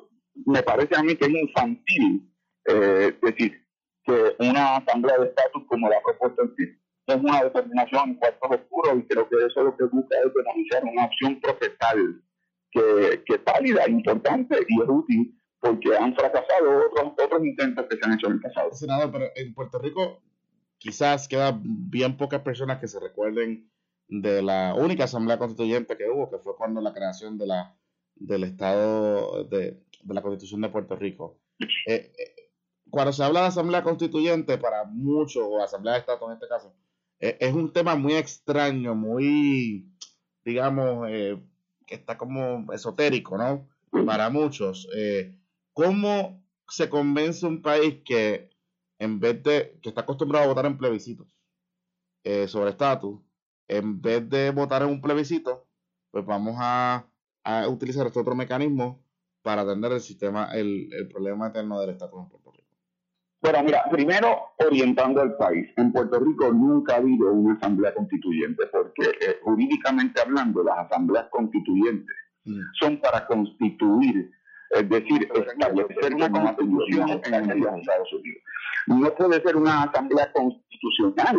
me 0.46 0.62
parece 0.62 0.96
a 0.96 1.02
mí 1.02 1.16
que 1.16 1.26
es 1.26 1.30
infantil 1.30 2.32
eh, 2.66 3.18
decir 3.22 3.62
que 4.04 4.36
una 4.38 4.76
asamblea 4.76 5.18
de 5.18 5.26
estatus 5.26 5.64
como 5.66 5.88
la 5.88 6.00
propuesta 6.02 6.42
en 6.42 6.56
sí 6.56 6.84
es 7.06 7.16
una 7.16 7.44
determinación 7.44 8.10
en 8.10 8.14
cuartos 8.16 8.50
oscuros 8.50 8.98
y 8.98 9.02
creo 9.06 9.28
que 9.28 9.36
eso 9.46 9.62
lo 9.62 9.76
que 9.76 9.84
busca 9.84 10.16
es 10.24 10.32
denunciar 10.34 10.84
una 10.84 11.04
opción 11.04 11.40
procesal 11.40 12.22
que, 12.74 13.34
es 13.34 13.44
válida, 13.44 13.88
importante 13.88 14.58
y 14.68 14.82
es 14.82 14.88
útil 14.88 15.40
porque 15.60 15.96
han 15.96 16.14
fracasado 16.14 16.90
otros, 16.92 17.44
intentos 17.44 17.86
que 17.88 17.96
se 17.96 18.04
han 18.04 18.14
hecho 18.14 18.26
en 18.26 18.34
el 18.34 18.40
pasado. 18.40 18.72
Senador, 18.74 19.10
pero 19.10 19.26
en 19.34 19.54
Puerto 19.54 19.78
Rico 19.78 20.22
quizás 20.76 21.26
quedan 21.26 21.62
bien 21.64 22.18
pocas 22.18 22.42
personas 22.42 22.78
que 22.80 22.88
se 22.88 23.00
recuerden 23.00 23.70
de 24.08 24.42
la 24.42 24.74
única 24.74 25.04
asamblea 25.04 25.38
constituyente 25.38 25.96
que 25.96 26.10
hubo, 26.10 26.30
que 26.30 26.38
fue 26.38 26.54
cuando 26.56 26.82
la 26.82 26.92
creación 26.92 27.38
del 27.38 28.44
Estado 28.44 29.44
de, 29.44 29.82
de 30.02 30.14
la 30.14 30.20
Constitución 30.20 30.60
de 30.60 30.68
Puerto 30.68 30.96
Rico. 30.96 31.38
Eh, 31.86 32.12
eh, 32.18 32.50
cuando 32.90 33.12
se 33.12 33.24
habla 33.24 33.42
de 33.42 33.46
asamblea 33.46 33.82
constituyente, 33.82 34.58
para 34.58 34.84
muchos, 34.84 35.42
o 35.46 35.62
asamblea 35.62 35.94
de 35.94 36.00
Estado 36.00 36.26
en 36.26 36.34
este 36.34 36.48
caso, 36.48 36.74
eh, 37.18 37.38
es 37.40 37.54
un 37.54 37.72
tema 37.72 37.96
muy 37.96 38.14
extraño, 38.14 38.94
muy, 38.94 39.90
digamos, 40.44 41.08
que 41.86 41.94
está 41.94 42.18
como 42.18 42.72
esotérico, 42.72 43.38
¿no? 43.38 43.68
Para 44.06 44.30
muchos. 44.30 44.88
Eh, 44.96 45.38
¿Cómo 45.72 46.42
se 46.68 46.88
convence 46.88 47.46
un 47.46 47.62
país 47.62 48.02
que 48.04 48.50
en 48.98 49.20
vez 49.20 49.42
de, 49.42 49.78
que 49.82 49.90
está 49.90 50.02
acostumbrado 50.02 50.44
a 50.44 50.48
votar 50.48 50.66
en 50.66 50.78
plebiscitos 50.78 51.26
eh, 52.24 52.48
sobre 52.48 52.70
estatus, 52.70 53.20
en 53.68 54.00
vez 54.00 54.28
de 54.28 54.50
votar 54.50 54.82
en 54.82 54.88
un 54.88 55.00
plebiscito, 55.00 55.66
pues 56.10 56.24
vamos 56.24 56.56
a, 56.58 57.08
utilizar 57.68 58.06
este 58.06 58.18
otro 58.18 58.34
mecanismo 58.34 59.04
para 59.42 59.62
atender 59.62 59.92
el 59.92 60.00
sistema, 60.00 60.50
el, 60.54 60.88
el 60.94 61.08
problema 61.08 61.48
eterno 61.48 61.78
del 61.78 61.90
estatus 61.90 62.20
en 62.20 62.28
Puerto 62.30 62.52
Rico? 62.52 62.63
Bueno, 63.44 63.62
mira, 63.62 63.84
primero 63.90 64.54
orientando 64.56 65.20
al 65.20 65.36
país. 65.36 65.68
En 65.76 65.92
Puerto 65.92 66.18
Rico 66.18 66.50
nunca 66.50 66.94
ha 66.94 66.96
habido 66.96 67.30
una 67.30 67.52
asamblea 67.56 67.92
constituyente, 67.92 68.66
porque 68.68 69.02
eh, 69.20 69.38
jurídicamente 69.42 70.18
hablando, 70.22 70.64
las 70.64 70.78
asambleas 70.78 71.26
constituyentes 71.28 72.16
mm. 72.46 72.60
son 72.80 72.96
para 73.02 73.26
constituir, 73.26 74.30
es 74.70 74.88
decir, 74.88 75.28
establecer 75.34 76.14
una 76.14 76.30
constitución 76.30 77.20
en 77.22 77.60
los 77.60 77.80
Estados 77.80 78.12
Unidos. 78.14 78.42
No 78.86 79.14
puede 79.14 79.42
ser 79.42 79.56
una 79.56 79.82
asamblea 79.82 80.32
constitucional 80.32 81.36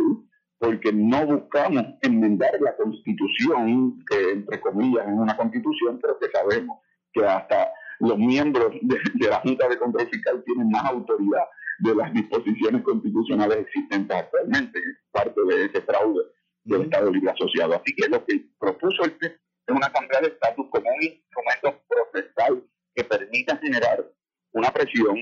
porque 0.60 0.94
no 0.94 1.26
buscamos 1.26 1.86
enmendar 2.04 2.52
la 2.62 2.76
constitución, 2.76 4.06
que 4.08 4.30
entre 4.30 4.62
comillas 4.62 5.08
es 5.08 5.14
una 5.14 5.36
constitución, 5.36 5.98
pero 6.00 6.20
que 6.20 6.30
sabemos 6.30 6.78
que 7.12 7.26
hasta 7.26 7.72
los 8.00 8.20
miembros 8.20 8.74
de, 8.84 9.00
de 9.16 9.28
la 9.28 9.40
Junta 9.40 9.68
de 9.68 9.80
Control 9.80 10.08
Fiscal 10.08 10.44
tienen 10.46 10.70
más 10.70 10.86
autoridad 10.86 11.46
de 11.80 11.96
las 11.96 12.14
disposiciones 12.14 12.82
constitucionales 12.84 13.60
existentes 13.60 14.16
actualmente, 14.16 14.80
parte 15.12 15.42
de 15.46 15.66
ese 15.66 15.82
fraude 15.82 16.24
del 16.64 16.84
Estado 16.84 17.12
Libre 17.12 17.32
Asociado. 17.32 17.76
Así 17.76 17.96
que 17.96 18.08
lo 18.10 18.26
que 18.26 18.46
propuso 18.60 19.04
el 19.04 19.18
es 19.22 19.76
una 19.76 19.88
asamblea 19.88 20.22
de 20.22 20.28
estatus 20.28 20.68
como 20.70 20.90
un 20.90 21.04
instrumento 21.04 21.84
procesal 21.88 22.64
que 22.94 23.04
permita 23.04 23.58
generar 23.58 24.06
una 24.52 24.72
presión 24.72 25.18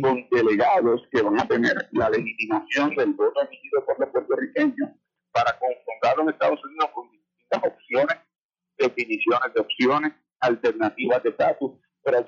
con 0.00 0.26
delegados 0.30 1.02
que 1.10 1.20
van 1.20 1.38
a 1.40 1.46
tener 1.46 1.88
la 1.92 2.08
legitimación 2.10 2.94
del 2.96 3.12
voto 3.12 3.40
emitido 3.42 3.84
por 3.84 3.98
los 4.00 4.08
puertorriqueños 4.10 4.90
para 5.32 5.58
confrontar 5.58 6.14
a 6.18 6.24
los 6.24 6.32
Estados 6.32 6.64
Unidos 6.64 6.90
con 6.94 7.10
distintas 7.10 7.72
opciones, 7.72 8.16
definiciones 8.78 9.54
de 9.54 9.60
opciones, 9.60 10.12
alternativas 10.40 11.22
de 11.22 11.30
estatus 11.30 11.72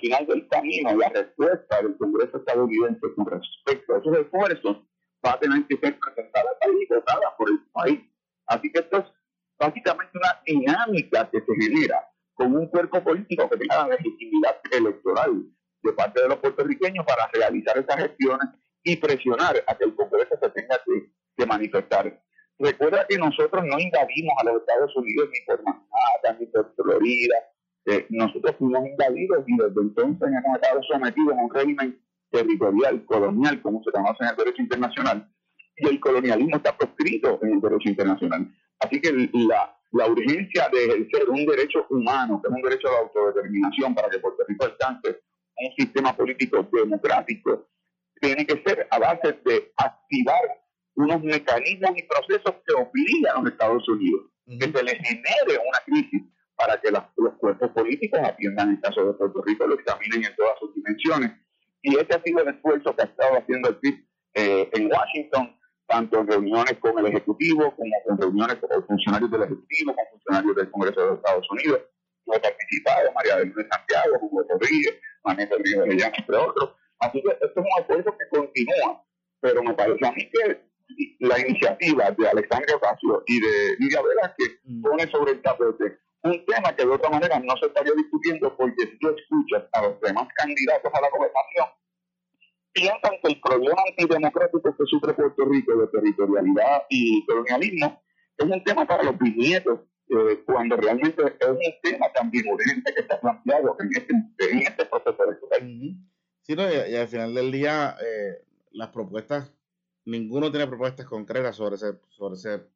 final 0.01 0.27
del 0.27 0.49
camino 0.49 0.97
la 0.97 1.09
respuesta 1.09 1.83
del 1.83 1.97
Congreso 1.97 2.39
estadounidense 2.39 3.07
con 3.15 3.27
respecto 3.27 3.95
a 3.95 3.99
esos 3.99 4.19
esfuerzos 4.19 4.79
va 5.25 5.33
a 5.33 5.39
tener 5.39 5.67
que 5.67 5.77
ser 5.77 5.99
presentada 5.99 6.51
y 6.67 6.87
votada 6.93 7.37
por 7.37 7.51
el 7.51 7.59
país. 7.73 8.01
Así 8.47 8.73
que 8.73 8.81
esto 8.81 8.99
es 8.99 9.05
básicamente 9.59 10.13
una 10.17 10.43
dinámica 10.45 11.31
que 11.31 11.41
se 11.41 11.55
genera 11.55 12.09
con 12.35 12.57
un 12.57 12.67
cuerpo 12.69 13.03
político 13.03 13.49
que 13.51 13.59
tenga 13.59 13.87
la 13.87 13.97
legitimidad 13.97 14.57
electoral 14.73 15.45
de 15.83 15.93
parte 15.93 16.23
de 16.23 16.29
los 16.29 16.39
puertorriqueños 16.39 17.05
para 17.07 17.29
realizar 17.33 17.77
esas 17.79 17.97
gestiones 17.97 18.49
y 18.83 18.97
presionar 18.97 19.63
a 19.67 19.77
que 19.77 19.85
el 19.85 19.95
Congreso 19.95 20.39
se 20.41 20.51
tenga 20.51 20.81
que, 20.85 21.13
que 21.37 21.47
manifestar. 21.47 22.23
Recuerda 22.59 23.07
que 23.07 23.19
nosotros 23.19 23.63
no 23.65 23.79
invadimos 23.79 24.35
a 24.39 24.45
los 24.45 24.61
Estados 24.61 24.97
Unidos 24.97 25.29
ni 25.33 25.41
por 25.47 25.63
Manhattan, 25.63 26.39
ni 26.41 26.47
por 26.47 26.75
Florida, 26.75 27.37
nosotros 28.11 28.57
fuimos 28.59 28.87
invadidos 28.87 29.45
y 29.47 29.57
desde 29.57 29.81
entonces 29.81 30.29
hemos 30.29 30.57
estado 30.57 30.81
sometidos 30.83 31.37
a 31.37 31.43
un 31.43 31.55
régimen 31.55 32.01
territorial, 32.31 33.05
colonial, 33.07 33.61
como 33.63 33.83
se 33.83 33.91
conoce 33.91 34.23
en 34.23 34.31
el 34.31 34.37
derecho 34.37 34.63
internacional, 34.63 35.29
y 35.77 35.89
el 35.89 36.01
colonialismo 36.01 36.57
está 36.57 36.77
proscrito 36.77 37.39
en 37.43 37.55
el 37.55 37.61
derecho 37.61 37.89
internacional. 37.89 38.53
Así 38.79 39.01
que 39.01 39.13
la, 39.33 39.77
la 39.93 40.07
urgencia 40.07 40.69
de 40.73 40.85
ejercer 40.85 41.29
un 41.29 41.47
derecho 41.47 41.87
humano, 41.91 42.41
que 42.41 42.49
es 42.49 42.55
un 42.55 42.63
derecho 42.63 42.89
de 42.89 42.97
autodeterminación 42.97 43.95
para 43.95 44.09
que 44.09 44.19
Puerto 44.19 44.45
Rico 44.47 44.65
alcance 44.65 45.21
un 45.57 45.73
sistema 45.77 46.17
político 46.17 46.69
democrático, 46.73 47.69
tiene 48.21 48.47
que 48.47 48.63
ser 48.67 48.87
a 48.91 48.99
base 48.99 49.39
de 49.45 49.73
activar 49.77 50.41
unos 50.95 51.23
mecanismos 51.23 51.91
y 51.97 52.03
procesos 52.03 52.55
que 52.67 52.75
obligan 52.75 53.37
a 53.37 53.41
los 53.41 53.53
Estados 53.53 53.89
Unidos, 53.89 54.27
que 54.47 54.71
se 54.71 54.83
les 54.83 54.95
genere 54.95 55.59
una 55.59 55.79
crisis 55.87 56.23
para 56.61 56.79
que 56.79 56.91
los 56.91 57.03
cuerpos 57.39 57.71
políticos 57.71 58.21
atiendan 58.23 58.73
el 58.73 58.81
caso 58.81 59.07
de 59.07 59.15
Puerto 59.15 59.43
Rico, 59.43 59.67
lo 59.67 59.77
examinen 59.77 60.25
en 60.25 60.37
todas 60.37 60.59
sus 60.59 60.75
dimensiones. 60.75 61.33
Y 61.81 61.97
ese 61.97 62.15
ha 62.15 62.23
sido 62.23 62.43
el 62.43 62.49
esfuerzo 62.49 62.95
que 62.95 63.03
ha 63.03 63.07
estado 63.07 63.39
haciendo 63.39 63.71
el 63.71 63.77
PIB 63.77 64.05
eh, 64.35 64.69
en 64.75 64.93
Washington, 64.93 65.57
tanto 65.87 66.21
en 66.21 66.27
reuniones 66.27 66.75
con 66.79 66.99
el 66.99 67.07
Ejecutivo, 67.07 67.75
como 67.75 67.95
con 68.05 68.19
reuniones 68.19 68.57
con 68.57 68.87
funcionarios 68.87 69.31
del 69.31 69.45
Ejecutivo, 69.45 69.95
con 69.95 70.05
funcionarios 70.11 70.57
del 70.57 70.71
Congreso 70.71 71.01
de 71.01 71.07
los 71.07 71.17
Estados 71.17 71.51
Unidos. 71.51 71.81
Yo 72.27 72.35
he 72.35 72.41
participado, 72.41 73.13
María 73.15 73.37
del 73.37 73.49
Luis 73.49 73.67
Santiago, 73.71 74.19
Hugo 74.21 74.45
Rodríguez, 74.51 75.01
Manuel 75.25 75.49
Río 75.65 75.83
de 75.85 75.97
Llano, 75.97 76.15
entre 76.19 76.37
otros. 76.37 76.75
Así 76.99 77.23
que 77.23 77.31
esto 77.31 77.47
es 77.47 77.57
un 77.57 77.81
esfuerzo 77.81 78.17
que 78.19 78.39
continúa, 78.39 79.03
pero 79.41 79.63
me 79.63 79.73
parece 79.73 80.07
a 80.07 80.13
mí 80.13 80.29
que 80.31 80.61
la 81.21 81.39
iniciativa 81.39 82.11
de 82.11 82.29
Alexandre 82.29 82.75
Ocasio 82.75 83.23
y 83.27 83.41
de 83.41 83.77
Lidia 83.79 84.03
Velázquez 84.03 84.61
mm. 84.65 84.83
pone 84.83 85.11
sobre 85.11 85.33
el 85.33 85.41
tapete 85.41 85.99
un 86.23 86.45
tema 86.45 86.75
que 86.77 86.85
de 86.85 86.91
otra 86.91 87.11
manera 87.11 87.39
no 87.41 87.57
se 87.57 87.67
estaría 87.67 87.93
discutiendo 87.95 88.55
porque 88.57 88.83
si 88.87 88.99
tú 88.99 89.09
escuchas 89.09 89.65
a 89.73 89.83
los 89.83 90.01
demás 90.01 90.29
candidatos 90.37 90.93
a 90.93 91.01
la 91.01 91.11
gobernación, 91.11 91.67
piensan 92.73 93.13
que 93.23 93.33
el 93.33 93.41
problema 93.41 93.83
antidemocrático 93.89 94.77
que 94.77 94.85
sufre 94.87 95.15
Puerto 95.15 95.45
Rico 95.47 95.77
de 95.77 95.87
territorialidad 95.89 96.83
y 96.91 97.25
colonialismo 97.27 98.03
es 98.37 98.47
un 98.47 98.65
tema 98.65 98.87
para 98.87 99.03
los 99.03 99.19
bisnietos, 99.19 99.81
eh, 100.09 100.43
cuando 100.45 100.77
realmente 100.77 101.23
es 101.23 101.49
un 101.49 101.75
tema 101.83 102.07
también 102.13 102.49
urgente 102.49 102.93
que 102.95 103.01
está 103.01 103.21
planteado 103.21 103.77
en 103.81 103.91
este, 103.97 104.15
en 104.51 104.59
este 104.59 104.87
proceso 104.87 105.25
electoral. 105.25 105.97
Sí, 106.43 106.57
no, 106.57 106.63
y, 106.71 106.97
al 106.97 107.09
final 107.09 107.35
del 107.35 107.53
día, 107.53 107.97
eh, 108.03 108.45
las 108.73 108.89
propuestas, 108.89 109.53
ninguno 110.05 110.51
tiene 110.51 110.67
propuestas 110.67 111.07
concretas 111.07 111.57
sobre 111.57 111.77
ese, 111.77 112.01
sobre 112.09 112.35
ese 112.35 112.67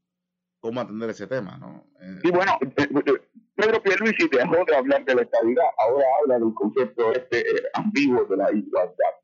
cómo 0.61 0.80
atender 0.80 1.11
ese 1.11 1.26
tema, 1.26 1.59
¿no? 1.59 1.87
y 2.22 2.30
bueno, 2.30 2.59
eh, 2.62 2.88
eh, 3.07 3.23
Pedro 3.57 3.83
Pierluisi 3.83 4.29
dejó 4.29 4.64
de 4.64 4.77
hablar 4.77 5.05
de 5.05 5.14
la 5.14 5.23
estabilidad, 5.23 5.64
ahora 5.79 6.05
habla 6.21 6.38
del 6.38 6.55
concepto 6.55 7.12
este 7.12 7.40
eh, 7.40 7.62
ambiguo 7.75 8.25
de 8.25 8.37
la 8.37 8.53
igualdad. 8.53 9.14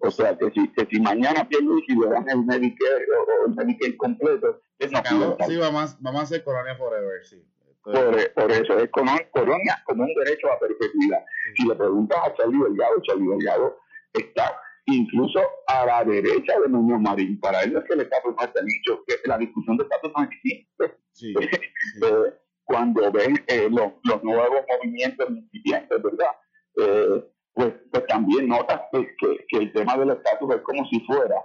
O 0.00 0.10
sea, 0.10 0.36
que 0.36 0.50
si, 0.50 0.68
que 0.72 0.86
si 0.90 1.00
mañana 1.00 1.48
Pierluisi 1.48 1.96
le 1.96 2.08
dan 2.08 2.28
el 2.28 2.44
Medicare 2.44 3.06
o, 3.16 3.46
el 3.48 3.54
Medicare 3.54 3.96
completo, 3.96 4.60
es 4.78 4.92
no 4.92 5.00
Sí, 5.46 5.56
vamos, 5.56 5.96
vamos 6.00 6.20
a 6.20 6.24
hacer 6.24 6.44
colonia 6.44 6.76
forever, 6.76 7.24
sí. 7.24 7.42
Por, 7.82 8.32
por, 8.32 8.50
eso, 8.50 8.78
es 8.78 8.90
colonia 8.90 9.82
como 9.84 10.04
un 10.04 10.14
derecho 10.14 10.50
a 10.52 10.58
perpetuidad. 10.58 11.24
Si 11.56 11.66
le 11.66 11.74
preguntas 11.74 12.18
a 12.24 12.34
Charlie 12.34 12.62
Delgado, 12.62 13.02
Charlie 13.02 13.28
Delgado 13.28 13.78
está 14.12 14.58
incluso 14.86 15.40
a 15.66 15.86
la 15.86 16.04
derecha 16.04 16.60
de 16.60 16.68
Muñoz 16.68 17.00
Marín. 17.00 17.38
Para 17.40 17.62
él 17.62 17.76
es 17.76 17.84
que 17.84 17.94
el 17.94 18.00
estatus 18.00 18.34
no 18.38 18.44
está 18.44 18.62
dicho, 18.62 19.04
que 19.06 19.16
la 19.26 19.38
discusión 19.38 19.76
de 19.76 19.84
estatus 19.84 20.12
no 20.16 20.24
existe. 20.24 20.98
Eh, 22.02 22.34
cuando 22.64 23.10
ven 23.12 23.42
eh, 23.46 23.68
los, 23.70 23.92
los, 24.04 24.22
nuevos 24.22 24.64
movimientos 24.68 25.28
incipientes, 25.30 26.02
¿verdad? 26.02 26.32
Eh, 26.80 27.24
pues, 27.52 27.74
pues, 27.90 28.06
también 28.06 28.48
notas 28.48 28.80
que, 28.92 29.46
que, 29.48 29.56
el 29.58 29.72
tema 29.72 29.96
del 29.96 30.10
estatus 30.10 30.56
es 30.56 30.62
como 30.62 30.84
si 30.88 31.00
fuera 31.00 31.36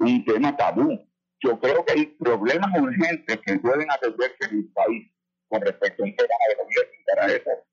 un 0.00 0.24
tema 0.24 0.56
tabú. 0.56 0.98
Yo 1.40 1.58
creo 1.60 1.84
que 1.84 1.92
hay 1.92 2.06
problemas 2.06 2.70
urgentes 2.80 3.38
que 3.46 3.58
pueden 3.60 3.88
atenderse 3.90 4.36
en 4.50 4.58
el 4.58 4.72
país 4.72 5.12
con 5.48 5.60
respecto 5.60 6.02
a 6.02 6.06
un 6.06 6.16
tema 6.16 6.34
de 6.48 6.64
gobierno 6.64 6.92
para 7.06 7.26
eso 7.32 7.68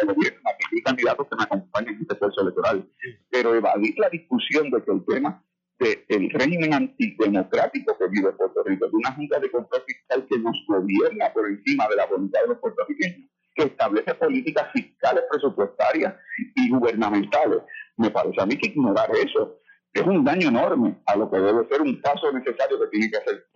de 0.00 0.12
gobierno, 0.12 0.40
hay 0.44 0.82
candidatos 0.82 1.26
que 1.28 1.36
me 1.36 1.42
acompañan 1.42 1.94
en 1.94 2.02
este 2.02 2.14
proceso 2.14 2.42
electoral. 2.42 2.88
Pero 3.30 3.54
evadir 3.54 3.94
la 3.98 4.08
discusión 4.08 4.70
de 4.70 4.82
que 4.82 4.92
el 4.92 5.04
tema 5.06 5.44
del 5.78 6.30
régimen 6.30 6.74
antidemocrático 6.74 7.96
que 7.98 8.08
vive 8.08 8.32
Puerto 8.32 8.62
Rico, 8.64 8.86
de 8.86 8.96
una 8.96 9.12
junta 9.12 9.38
de 9.38 9.50
control 9.50 9.82
fiscal 9.86 10.26
que 10.28 10.38
nos 10.38 10.56
gobierna 10.66 11.32
por 11.32 11.48
encima 11.48 11.86
de 11.88 11.96
la 11.96 12.06
voluntad 12.06 12.40
de 12.42 12.48
los 12.48 12.58
puertorriqueños, 12.58 13.30
que 13.54 13.64
establece 13.64 14.14
políticas 14.14 14.72
fiscales, 14.72 15.24
presupuestarias 15.30 16.14
y 16.56 16.70
gubernamentales. 16.70 17.60
Me 17.96 18.10
parece 18.10 18.40
a 18.40 18.46
mí 18.46 18.56
que 18.56 18.68
ignorar 18.68 19.10
eso 19.16 19.58
es 19.92 20.06
un 20.06 20.24
daño 20.24 20.48
enorme 20.48 21.00
a 21.06 21.16
lo 21.16 21.30
que 21.30 21.38
debe 21.38 21.66
ser 21.68 21.82
un 21.82 22.00
paso 22.00 22.30
necesario 22.32 22.78
que 22.80 22.86
tiene 22.88 23.10
que 23.10 23.16
hacer 23.16 23.46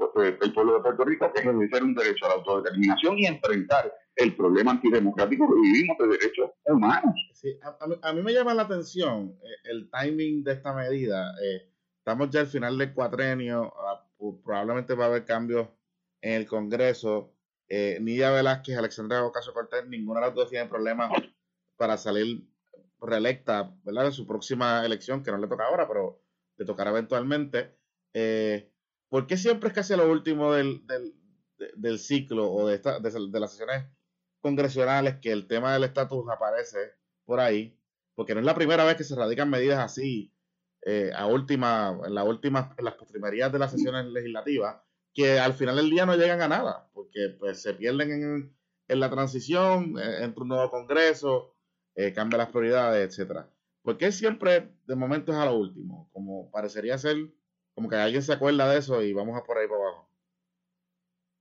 el 0.43 0.53
pueblo 0.53 0.75
de 0.75 0.81
Puerto 0.81 1.05
Rico, 1.05 1.33
que 1.33 1.41
es 1.41 1.47
ejercer 1.47 1.83
un 1.83 1.95
derecho 1.95 2.27
a 2.27 2.29
la 2.29 2.35
autodeterminación 2.35 3.19
y 3.19 3.27
enfrentar 3.27 3.93
el 4.17 4.37
problema 4.37 4.73
antidemocrático 4.73 5.47
que 5.47 5.61
vivimos 5.61 5.97
de 5.99 6.07
derechos 6.09 6.51
humanos. 6.67 7.15
Sí, 7.33 7.59
a, 8.03 8.13
mí, 8.13 8.23
me 8.23 8.33
llama 8.33 8.55
la 8.55 8.63
atención 8.63 9.37
eh, 9.43 9.71
el 9.71 9.91
timing 9.91 10.43
de 10.45 10.53
esta 10.53 10.75
medida. 10.75 11.33
Eh, 11.43 11.72
estamos 12.03 12.31
ya 12.31 12.41
al 12.41 12.49
final 12.49 12.77
del 12.77 12.93
cuatrenio, 12.93 13.73
ah, 13.79 14.05
probablemente 14.45 14.95
va 14.95 15.05
a 15.05 15.09
haber 15.09 15.25
cambios 15.25 15.69
en 16.21 16.33
el 16.33 16.49
Congreso. 16.49 17.33
Eh, 17.69 17.99
Nidia 18.01 18.33
Velázquez, 18.33 18.77
Alexandra 18.77 19.25
Ocasio 19.25 19.55
Cortés, 19.55 19.87
ninguna 19.87 20.21
de 20.21 20.27
las 20.27 20.35
dos 20.35 20.51
tiene 20.51 20.69
problemas 20.69 21.13
para 21.77 21.97
salir 21.97 22.45
reelecta, 23.01 23.73
¿verdad? 23.85 24.07
En 24.07 24.13
su 24.13 24.27
próxima 24.27 24.85
elección, 24.85 25.23
que 25.23 25.31
no 25.31 25.39
le 25.39 25.47
toca 25.47 25.65
ahora, 25.65 25.87
pero 25.87 26.21
le 26.57 26.65
tocará 26.65 26.91
eventualmente. 26.91 27.79
Eh, 28.15 28.73
¿Por 29.09 29.29
qué 29.29 29.37
siempre 29.37 29.69
es 29.69 29.75
casi 29.75 29.95
lo 29.95 30.11
último 30.11 30.53
del, 30.53 30.85
del, 31.77 31.99
ciclo 32.01 32.51
o 32.51 32.67
de, 32.67 32.75
esta, 32.75 32.99
de, 32.99 33.41
las 33.41 33.53
sesiones 33.53 33.87
congresionales 34.41 35.19
que 35.21 35.31
el 35.31 35.47
tema 35.47 35.73
del 35.73 35.85
estatus 35.85 36.29
aparece 36.29 36.79
por 37.25 37.39
ahí? 37.39 37.79
Porque 38.17 38.35
no 38.35 38.41
es 38.41 38.47
la 38.47 38.57
primera 38.57 38.85
vez 38.85 38.97
que 38.97 39.05
se 39.05 39.15
radican 39.15 39.51
medidas 39.51 39.79
así 39.79 40.35
eh, 40.85 41.11
a 41.15 41.27
última, 41.27 41.99
en, 42.05 42.15
la 42.15 42.25
última, 42.25 42.75
en 42.77 42.85
las 42.85 42.95
postrimerías 42.95 43.53
de 43.53 43.59
las 43.59 43.71
sesiones 43.71 44.07
legislativas, 44.07 44.83
que 45.15 45.39
al 45.39 45.55
final 45.55 45.77
del 45.77 45.91
día 45.91 46.07
no 46.07 46.17
llegan 46.17 46.43
a 46.43 46.49
nada, 46.49 46.89
porque 46.93 47.37
pues, 47.39 47.63
se 47.63 47.75
pierden 47.75 48.53
en, 48.89 49.01
la 49.01 49.11
transición, 49.11 49.97
eh, 49.99 50.25
entre 50.25 50.43
un 50.43 50.49
nuevo 50.49 50.71
Congreso, 50.71 51.55
eh, 51.95 52.13
cambia 52.13 52.39
las 52.39 52.49
prioridades, 52.49 53.09
etcétera. 53.09 53.49
¿Por 53.83 53.97
qué 53.97 54.13
siempre 54.13 54.71
de 54.87 54.97
momento 54.97 55.33
es 55.33 55.39
a 55.39 55.47
lo 55.47 55.57
último? 55.57 56.11
Como 56.13 56.51
parecería 56.51 56.99
ser, 56.99 57.17
como 57.75 57.89
que 57.89 57.97
alguien 57.97 58.23
se 58.23 58.33
acuerda 58.33 58.71
de 58.71 58.79
eso 58.79 59.03
y 59.03 59.13
vamos 59.13 59.39
a 59.39 59.45
por 59.45 59.59
ahí 59.59 59.67
para 59.67 59.81
abajo. 59.81 60.09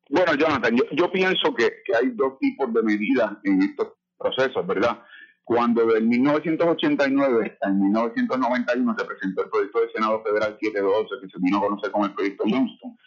Bueno, 0.10 0.36
Jonathan, 0.36 0.76
yo, 0.92 1.12
pienso 1.12 1.54
que, 1.56 1.72
hay 1.96 2.10
dos 2.10 2.38
tipos 2.40 2.74
de 2.74 2.84
medidas 2.84 3.32
en 3.44 3.62
estos 3.62 3.94
procesos, 4.18 4.68
¿verdad? 4.68 5.02
Cuando 5.52 5.86
de 5.86 6.00
1989 6.00 7.52
hasta 7.52 7.70
1991 7.72 8.96
se 8.98 9.04
presentó 9.06 9.44
el 9.44 9.50
proyecto 9.50 9.82
del 9.82 9.92
Senado 9.92 10.24
Federal 10.24 10.58
712, 10.62 11.10
que 11.20 11.28
se 11.30 11.40
vino 11.40 11.58
a 11.58 11.62
conocer 11.62 11.92
como 11.92 12.06
el 12.06 12.14
proyecto 12.14 12.46
Johnston, 12.48 12.98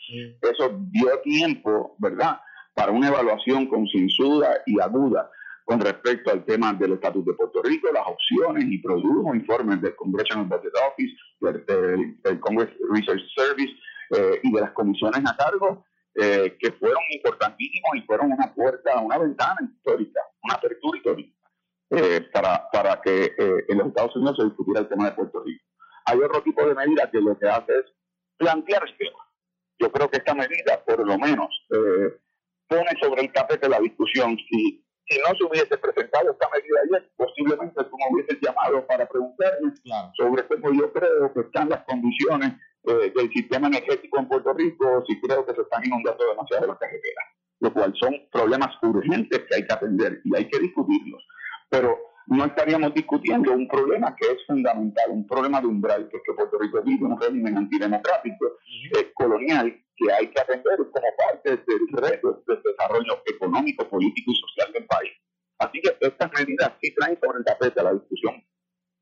eso 0.43 0.79
dio 0.91 1.19
tiempo, 1.21 1.97
¿verdad?, 1.99 2.39
para 2.75 2.93
una 2.93 3.09
evaluación 3.09 3.67
concienzuda 3.67 4.59
y 4.67 4.79
aguda 4.79 5.31
con 5.65 5.81
respecto 5.81 6.33
al 6.33 6.45
tema 6.45 6.75
del 6.75 6.93
estatus 6.93 7.25
de 7.25 7.33
Puerto 7.33 7.63
Rico, 7.63 7.89
las 7.95 8.07
opciones 8.07 8.67
y 8.69 8.77
produjo 8.77 9.35
informes 9.35 9.81
del 9.81 9.97
Congressional 9.97 10.45
Budget 10.45 10.75
Office, 10.87 11.17
del, 11.41 12.41
Congress 12.41 12.69
Research 12.91 13.23
Service 13.35 13.73
eh, 14.19 14.41
y 14.43 14.53
de 14.53 14.61
las 14.61 14.73
comisiones 14.73 15.23
a 15.27 15.35
cargo, 15.35 15.87
eh, 16.15 16.59
que 16.61 16.73
fueron 16.73 17.01
importantísimos 17.11 17.97
y 17.97 18.03
fueron 18.03 18.33
una 18.33 18.53
puerta, 18.53 19.01
una 19.01 19.17
ventana 19.17 19.57
histórica, 19.63 20.21
una 20.43 20.57
apertura 20.57 20.99
histórica 20.99 21.34
eh, 21.97 22.21
para, 22.33 22.69
para 22.71 23.01
que 23.01 23.35
en 23.39 23.79
los 23.79 23.89
Estados 23.89 24.17
Unidos 24.17 24.37
se 24.39 24.45
discutiera 24.45 24.81
el 24.81 24.89
tema 24.89 25.07
de 25.07 25.13
Puerto 25.13 25.43
Rico. 25.45 25.65
Hay 26.07 26.19
otro 26.19 26.43
tipo 26.43 26.67
de 26.67 26.75
medida 26.75 27.11
que 27.11 27.21
lo 27.21 27.39
que 27.39 27.49
hace 27.49 27.73
es 27.79 27.85
plantear 28.37 28.83
el 28.87 28.97
tema. 28.97 29.19
Yo 29.79 29.91
creo 29.91 30.11
que 30.11 30.19
esta 30.19 30.35
medida, 30.35 30.83
por 30.85 31.07
lo 31.07 31.19
menos, 31.19 31.49
pone 32.69 32.91
sobre 33.01 33.23
el 33.23 33.33
tapete 33.33 33.69
la 33.69 33.81
discusión 33.81 34.37
si 34.49 34.85
si 35.07 35.19
no 35.19 35.37
se 35.37 35.45
hubiese 35.45 35.77
presentado 35.77 36.31
esta 36.31 36.49
medida 36.51 36.81
ayer, 36.85 37.11
posiblemente 37.17 37.85
tú 37.85 37.97
me 37.97 38.15
hubieses 38.15 38.39
llamado 38.41 38.87
para 38.87 39.07
preguntarme 39.07 39.73
sobre 40.17 40.47
cómo 40.47 40.73
yo 40.73 40.93
creo 40.93 41.33
que 41.33 41.41
están 41.41 41.69
las 41.69 41.85
condiciones 41.85 42.53
eh, 42.85 43.13
del 43.15 43.31
sistema 43.33 43.69
energético 43.69 44.19
en 44.19 44.29
Puerto 44.29 44.53
Rico, 44.55 45.05
si 45.07 45.21
creo 45.21 45.45
que 45.45 45.55
se 45.55 45.61
están 45.61 45.85
inundando 45.85 46.25
demasiado 46.27 46.67
las 46.69 46.79
carreteras, 46.79 47.25
lo 47.61 47.73
cual 47.73 47.95
son 48.01 48.15
problemas 48.33 48.71
urgentes 48.83 49.41
que 49.41 49.55
hay 49.55 49.67
que 49.67 49.73
atender 49.75 50.21
y 50.25 50.37
hay 50.37 50.49
que 50.49 50.59
discutirlos. 50.59 51.23
Pero 51.75 51.99
no 52.29 52.45
estaríamos 52.45 52.95
discutiendo 52.95 53.51
un 53.51 53.67
problema 53.67 54.15
que 54.15 54.31
es 54.31 54.47
fundamental, 54.47 55.11
un 55.11 55.27
problema 55.27 55.61
de 55.61 55.67
umbral, 55.67 56.09
que 56.09 56.19
es 56.19 56.23
que 56.25 56.33
Puerto 56.33 56.57
Rico 56.57 56.81
vive 56.83 57.05
un 57.05 57.21
régimen 57.21 57.59
antidemocrático, 57.59 58.47
eh, 58.97 59.11
colonial, 59.13 59.75
que 59.97 60.13
hay 60.13 60.29
que 60.29 60.41
atender 60.41 60.77
como 60.77 61.09
parte 61.19 61.51
del 61.51 61.89
reto 61.91 62.45
del 62.47 62.63
desarrollo 62.63 63.23
económico, 63.27 63.89
político 63.89 64.31
y 64.31 64.37
social 64.37 64.73
del 64.73 64.87
país. 64.87 65.11
Así 65.59 65.81
que 65.81 65.97
estas 66.01 66.31
medidas 66.39 66.75
sí 66.81 66.95
traen 66.95 67.19
sobre 67.21 67.39
el 67.39 67.45
tapete 67.45 67.83
la 67.83 67.93
discusión 67.93 68.41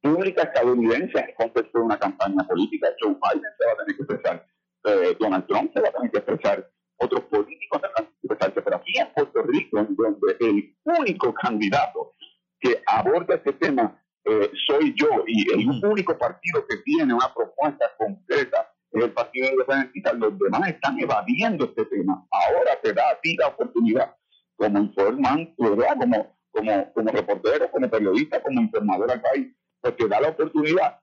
pública 0.00 0.44
estadounidense 0.44 1.18
en 1.18 1.28
el 1.28 1.34
contexto 1.34 1.78
de 1.78 1.84
una 1.84 1.98
campaña 1.98 2.42
política. 2.48 2.88
Joe 3.02 3.12
Biden 3.12 3.50
se 3.58 3.66
va 3.66 3.72
a 3.72 3.76
tener 3.76 3.96
que 3.96 4.02
expresar, 4.02 4.46
eh, 4.84 5.16
Donald 5.20 5.46
Trump 5.46 5.72
se 5.74 5.80
va 5.82 5.88
a 5.88 5.92
tener 5.92 6.10
que 6.10 6.18
expresar, 6.18 6.70
otros 6.96 7.20
políticos 7.24 7.82
se 7.82 7.86
van 7.86 7.92
a 7.92 7.94
tener 7.96 8.10
que 8.12 8.26
expresarse, 8.26 8.62
pero 8.62 8.76
aquí 8.76 8.98
en 8.98 9.12
Puerto 9.12 9.42
Rico, 9.42 9.76
donde 9.76 10.36
el 10.40 10.74
único 10.84 11.34
candidato 11.34 12.14
que 12.62 12.80
aborda 12.86 13.34
este 13.34 13.52
tema 13.54 13.98
eh, 14.24 14.50
soy 14.66 14.94
yo 14.94 15.24
y 15.26 15.52
el 15.52 15.68
único 15.84 16.16
partido 16.16 16.64
que 16.68 16.76
tiene 16.84 17.12
una 17.12 17.34
propuesta 17.34 17.90
concreta 17.98 18.72
es 18.92 19.04
el 19.04 19.12
Partido 19.12 19.50
Independentista, 19.50 20.12
los 20.12 20.38
demás 20.38 20.68
están 20.68 21.00
evadiendo 21.00 21.64
este 21.64 21.86
tema. 21.86 22.24
Ahora 22.30 22.78
te 22.82 22.92
da 22.92 23.10
a 23.10 23.20
ti 23.20 23.36
la 23.36 23.48
oportunidad, 23.48 24.14
como 24.54 24.78
informante, 24.78 25.54
como, 25.56 26.36
como, 26.52 26.92
como 26.92 27.10
reportero, 27.10 27.70
como 27.70 27.90
periodista, 27.90 28.40
como 28.42 28.60
informador 28.60 29.10
al 29.10 29.22
país, 29.22 29.48
pues 29.80 29.96
te 29.96 30.06
da 30.06 30.20
la 30.20 30.28
oportunidad 30.28 31.01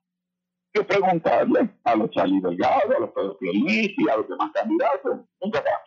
de 0.74 0.84
preguntarle 0.84 1.70
a 1.84 1.96
los 1.96 2.12
Charlie 2.12 2.42
Delgado, 2.42 2.96
a 2.96 3.00
los 3.00 3.10
Pedro 3.12 3.38
y 3.42 4.10
a 4.10 4.18
los 4.18 4.30
demás 4.30 4.52
candidatos, 4.54 5.20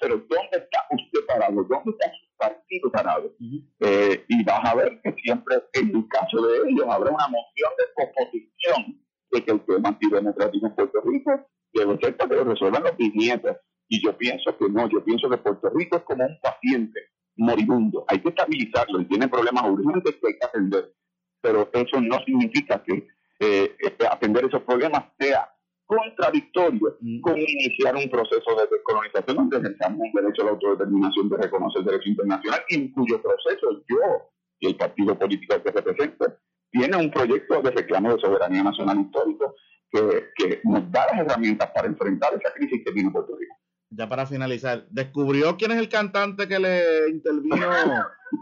pero 0.01 0.17
¿dónde 0.17 0.57
está 0.57 0.85
usted 0.91 1.27
parado? 1.27 1.63
¿Dónde 1.63 1.91
está 1.93 2.11
su 2.11 2.37
partido 2.37 2.91
parado? 2.91 3.33
Eh, 3.81 4.25
y 4.29 4.45
vas 4.45 4.61
a 4.65 4.75
ver 4.75 5.01
que 5.03 5.15
siempre, 5.23 5.63
en 5.75 5.97
el 5.97 6.09
caso 6.09 6.43
de 6.43 6.69
ellos, 6.69 6.87
habrá 6.89 7.11
una 7.11 7.29
moción 7.29 7.71
de 7.79 8.05
oposición 8.05 9.01
de 9.31 9.45
que 9.45 9.53
el 9.53 9.61
tema 9.61 9.89
antidemocrático 9.91 10.67
en 10.67 10.75
Puerto 10.75 11.01
Rico 11.03 11.47
debe 11.73 11.99
ser 11.99 12.17
para 12.17 12.31
que 12.31 12.37
lo 12.37 12.45
resuelvan 12.45 12.83
los 12.83 12.97
bisnietos. 12.97 13.57
Y 13.89 14.05
yo 14.05 14.17
pienso 14.17 14.57
que 14.57 14.69
no, 14.69 14.89
yo 14.89 15.05
pienso 15.05 15.31
que 15.31 15.37
Puerto 15.37 15.71
Rico 15.71 15.99
es 15.99 16.03
como 16.03 16.25
un 16.25 16.39
paciente 16.41 17.01
moribundo. 17.37 18.05
Hay 18.09 18.21
que 18.21 18.31
estabilizarlo 18.31 19.01
y 19.01 19.07
tiene 19.07 19.29
problemas 19.29 19.65
urgentes 19.65 20.17
que 20.17 20.29
hay 20.29 20.39
que 20.39 20.47
atender. 20.47 20.93
Pero 21.41 21.71
eso 21.73 22.01
no 22.01 22.19
significa 22.25 22.83
que 22.83 23.07
eh, 23.43 23.77
atender 24.09 24.45
esos 24.45 24.63
problemas 24.63 25.05
sea 25.19 25.49
contradictorio 25.85 26.97
mm. 27.01 27.21
con 27.21 27.37
iniciar 27.37 27.97
un 27.97 28.09
proceso 28.09 28.55
de 28.57 28.69
descolonización 28.71 29.37
donde 29.37 29.59
ejerzamos 29.59 29.99
un 30.01 30.13
derecho 30.13 30.43
a 30.43 30.45
la 30.45 30.51
autodeterminación 30.53 31.29
de 31.29 31.37
reconocer 31.39 31.81
el 31.81 31.87
derecho 31.87 32.09
internacional 32.09 32.61
y 32.69 32.75
en 32.77 32.93
cuyo 32.93 33.21
proceso 33.21 33.83
yo 33.89 34.31
y 34.61 34.69
el 34.69 34.77
partido 34.77 35.19
político 35.19 35.61
que 35.61 35.71
represento 35.73 36.39
tiene 36.71 36.97
un 36.97 37.11
proyecto 37.11 37.61
de 37.61 37.71
reclamo 37.73 38.15
de 38.15 38.21
soberanía 38.21 38.63
nacional 38.63 39.01
histórico 39.01 39.57
que, 39.91 40.61
nos 40.65 40.91
da 40.91 41.07
las 41.11 41.27
herramientas 41.27 41.71
para 41.75 41.89
enfrentar 41.89 42.33
esa 42.35 42.55
crisis 42.55 42.81
que 42.85 42.93
tiene 42.93 43.11
Puerto 43.11 43.37
Rico. 43.37 43.57
Ya 43.91 44.09
para 44.09 44.25
finalizar, 44.25 44.87
¿descubrió 44.89 45.57
quién 45.57 45.73
es 45.73 45.79
el 45.79 45.89
cantante 45.89 46.49
que 46.49 46.59
le 46.59 47.11
intervino 47.11 47.71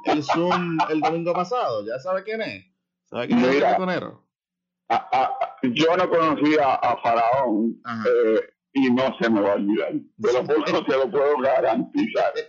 el 0.05 0.23
Zoom 0.23 0.79
el 0.91 1.01
domingo 1.01 1.33
pasado? 1.33 1.85
¿Ya 1.85 1.99
sabe 1.99 2.23
quién 2.23 2.43
es? 2.43 2.67
¿Sabe 3.07 3.27
quién 3.27 3.41
es 3.41 3.57
el 3.57 3.65
yo 5.63 5.97
no 5.97 6.11
conocía 6.11 6.75
a 6.75 6.97
Faraón 7.03 7.81
eh, 8.07 8.41
y 8.73 8.91
no 8.91 9.17
se 9.21 9.31
me 9.31 9.41
va 9.41 9.53
a 9.53 9.55
olvidar. 9.55 9.93
De 9.93 10.33
lo 10.33 10.45
puedo, 10.45 10.67
se 10.67 10.97
lo 10.97 11.11
puedo 11.11 11.39
garantizar. 11.39 12.33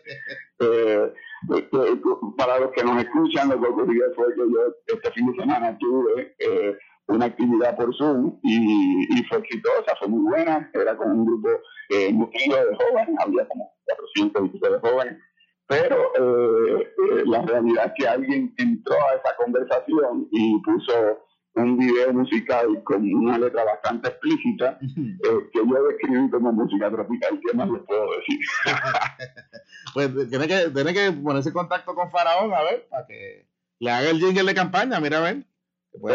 Eh, 0.64 1.12
eh, 1.56 2.02
para 2.38 2.60
los 2.60 2.70
que 2.74 2.84
nos 2.84 3.04
escuchan, 3.04 3.50
lo 3.50 3.60
que 3.60 3.68
ocurrió 3.68 4.04
fue 4.16 4.32
que 4.36 4.42
yo 4.42 4.76
este 4.86 5.12
fin 5.12 5.26
de 5.26 5.40
semana 5.40 5.76
tuve 5.80 6.36
una 7.12 7.26
actividad 7.26 7.76
por 7.76 7.96
Zoom 7.96 8.40
y, 8.44 9.24
fue 9.30 9.40
exitosa, 9.40 9.96
fue 10.00 10.08
muy 10.08 10.32
buena, 10.32 10.70
era 10.74 10.96
con 10.96 11.12
un 11.12 11.26
grupo 11.26 11.50
eh, 11.90 12.12
nutrido 12.12 12.58
de 12.58 12.76
jóvenes, 12.76 13.16
había 13.20 13.48
como 13.48 13.74
400 13.86 14.52
de 14.54 14.90
jóvenes, 14.90 15.18
pero 15.68 15.98
eh, 16.16 16.82
eh, 16.82 17.24
la 17.26 17.42
realidad 17.44 17.86
es 17.88 17.94
que 17.98 18.08
alguien 18.08 18.54
entró 18.58 18.96
a 18.96 19.16
esa 19.16 19.36
conversación 19.38 20.28
y 20.32 20.62
puso 20.62 21.20
un 21.56 21.78
video 21.78 22.14
musical 22.14 22.82
con 22.84 23.04
una 23.14 23.38
letra 23.38 23.64
bastante 23.64 24.10
explícita 24.10 24.80
eh, 24.82 25.50
que 25.52 25.60
yo 25.60 25.84
describí 25.88 26.30
como 26.30 26.52
música 26.54 26.90
tropical, 26.90 27.40
¿qué 27.46 27.54
más 27.54 27.70
les 27.70 27.82
puedo 27.84 28.06
decir? 28.18 28.40
pues 29.94 30.30
tiene 30.30 30.48
que, 30.48 30.70
tiene 30.70 30.94
que 30.94 31.12
ponerse 31.12 31.50
en 31.50 31.54
contacto 31.54 31.94
con 31.94 32.10
Faraón, 32.10 32.54
a 32.54 32.64
ver, 32.64 32.88
para 32.90 33.06
que 33.06 33.48
le 33.80 33.92
haga 33.92 34.10
el 34.10 34.20
jingle 34.20 34.44
de 34.44 34.56
campaña, 34.56 35.00
mira 35.00 35.18
a 35.18 35.22
ver. 35.22 35.46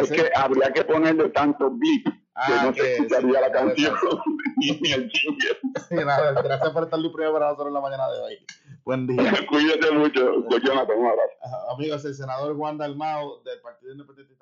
Es 0.01 0.11
que 0.11 0.31
habría 0.35 0.73
que 0.73 0.85
ponerle 0.85 1.29
tanto 1.31 1.71
beat 1.71 2.05
que 2.05 2.53
ah, 2.53 2.65
no 2.67 2.75
se 2.75 2.97
escucharía 2.97 3.41
la 3.41 3.51
canción 3.51 3.95
ni 4.57 4.69
el 4.93 5.11
jingle. 5.11 5.59
gracias 5.91 6.71
por 6.71 6.85
estar 6.85 6.99
libre 6.99 7.31
para 7.31 7.47
nosotros 7.47 7.69
en 7.69 7.75
la 7.75 7.81
mañana 7.81 8.11
de 8.11 8.21
hoy. 8.21 8.47
Buen 8.85 9.07
día. 9.07 9.33
Cuídate 9.49 9.91
mucho, 9.93 10.47
Jonathan, 10.51 10.99
un 10.99 11.07
abrazo. 11.07 11.73
Amigos, 11.75 12.05
el 12.05 12.15
senador 12.15 12.55
Juan 12.57 12.79
Dalmao 12.79 13.43
del 13.43 13.61
Partido 13.61 13.93
Independiente 13.93 14.35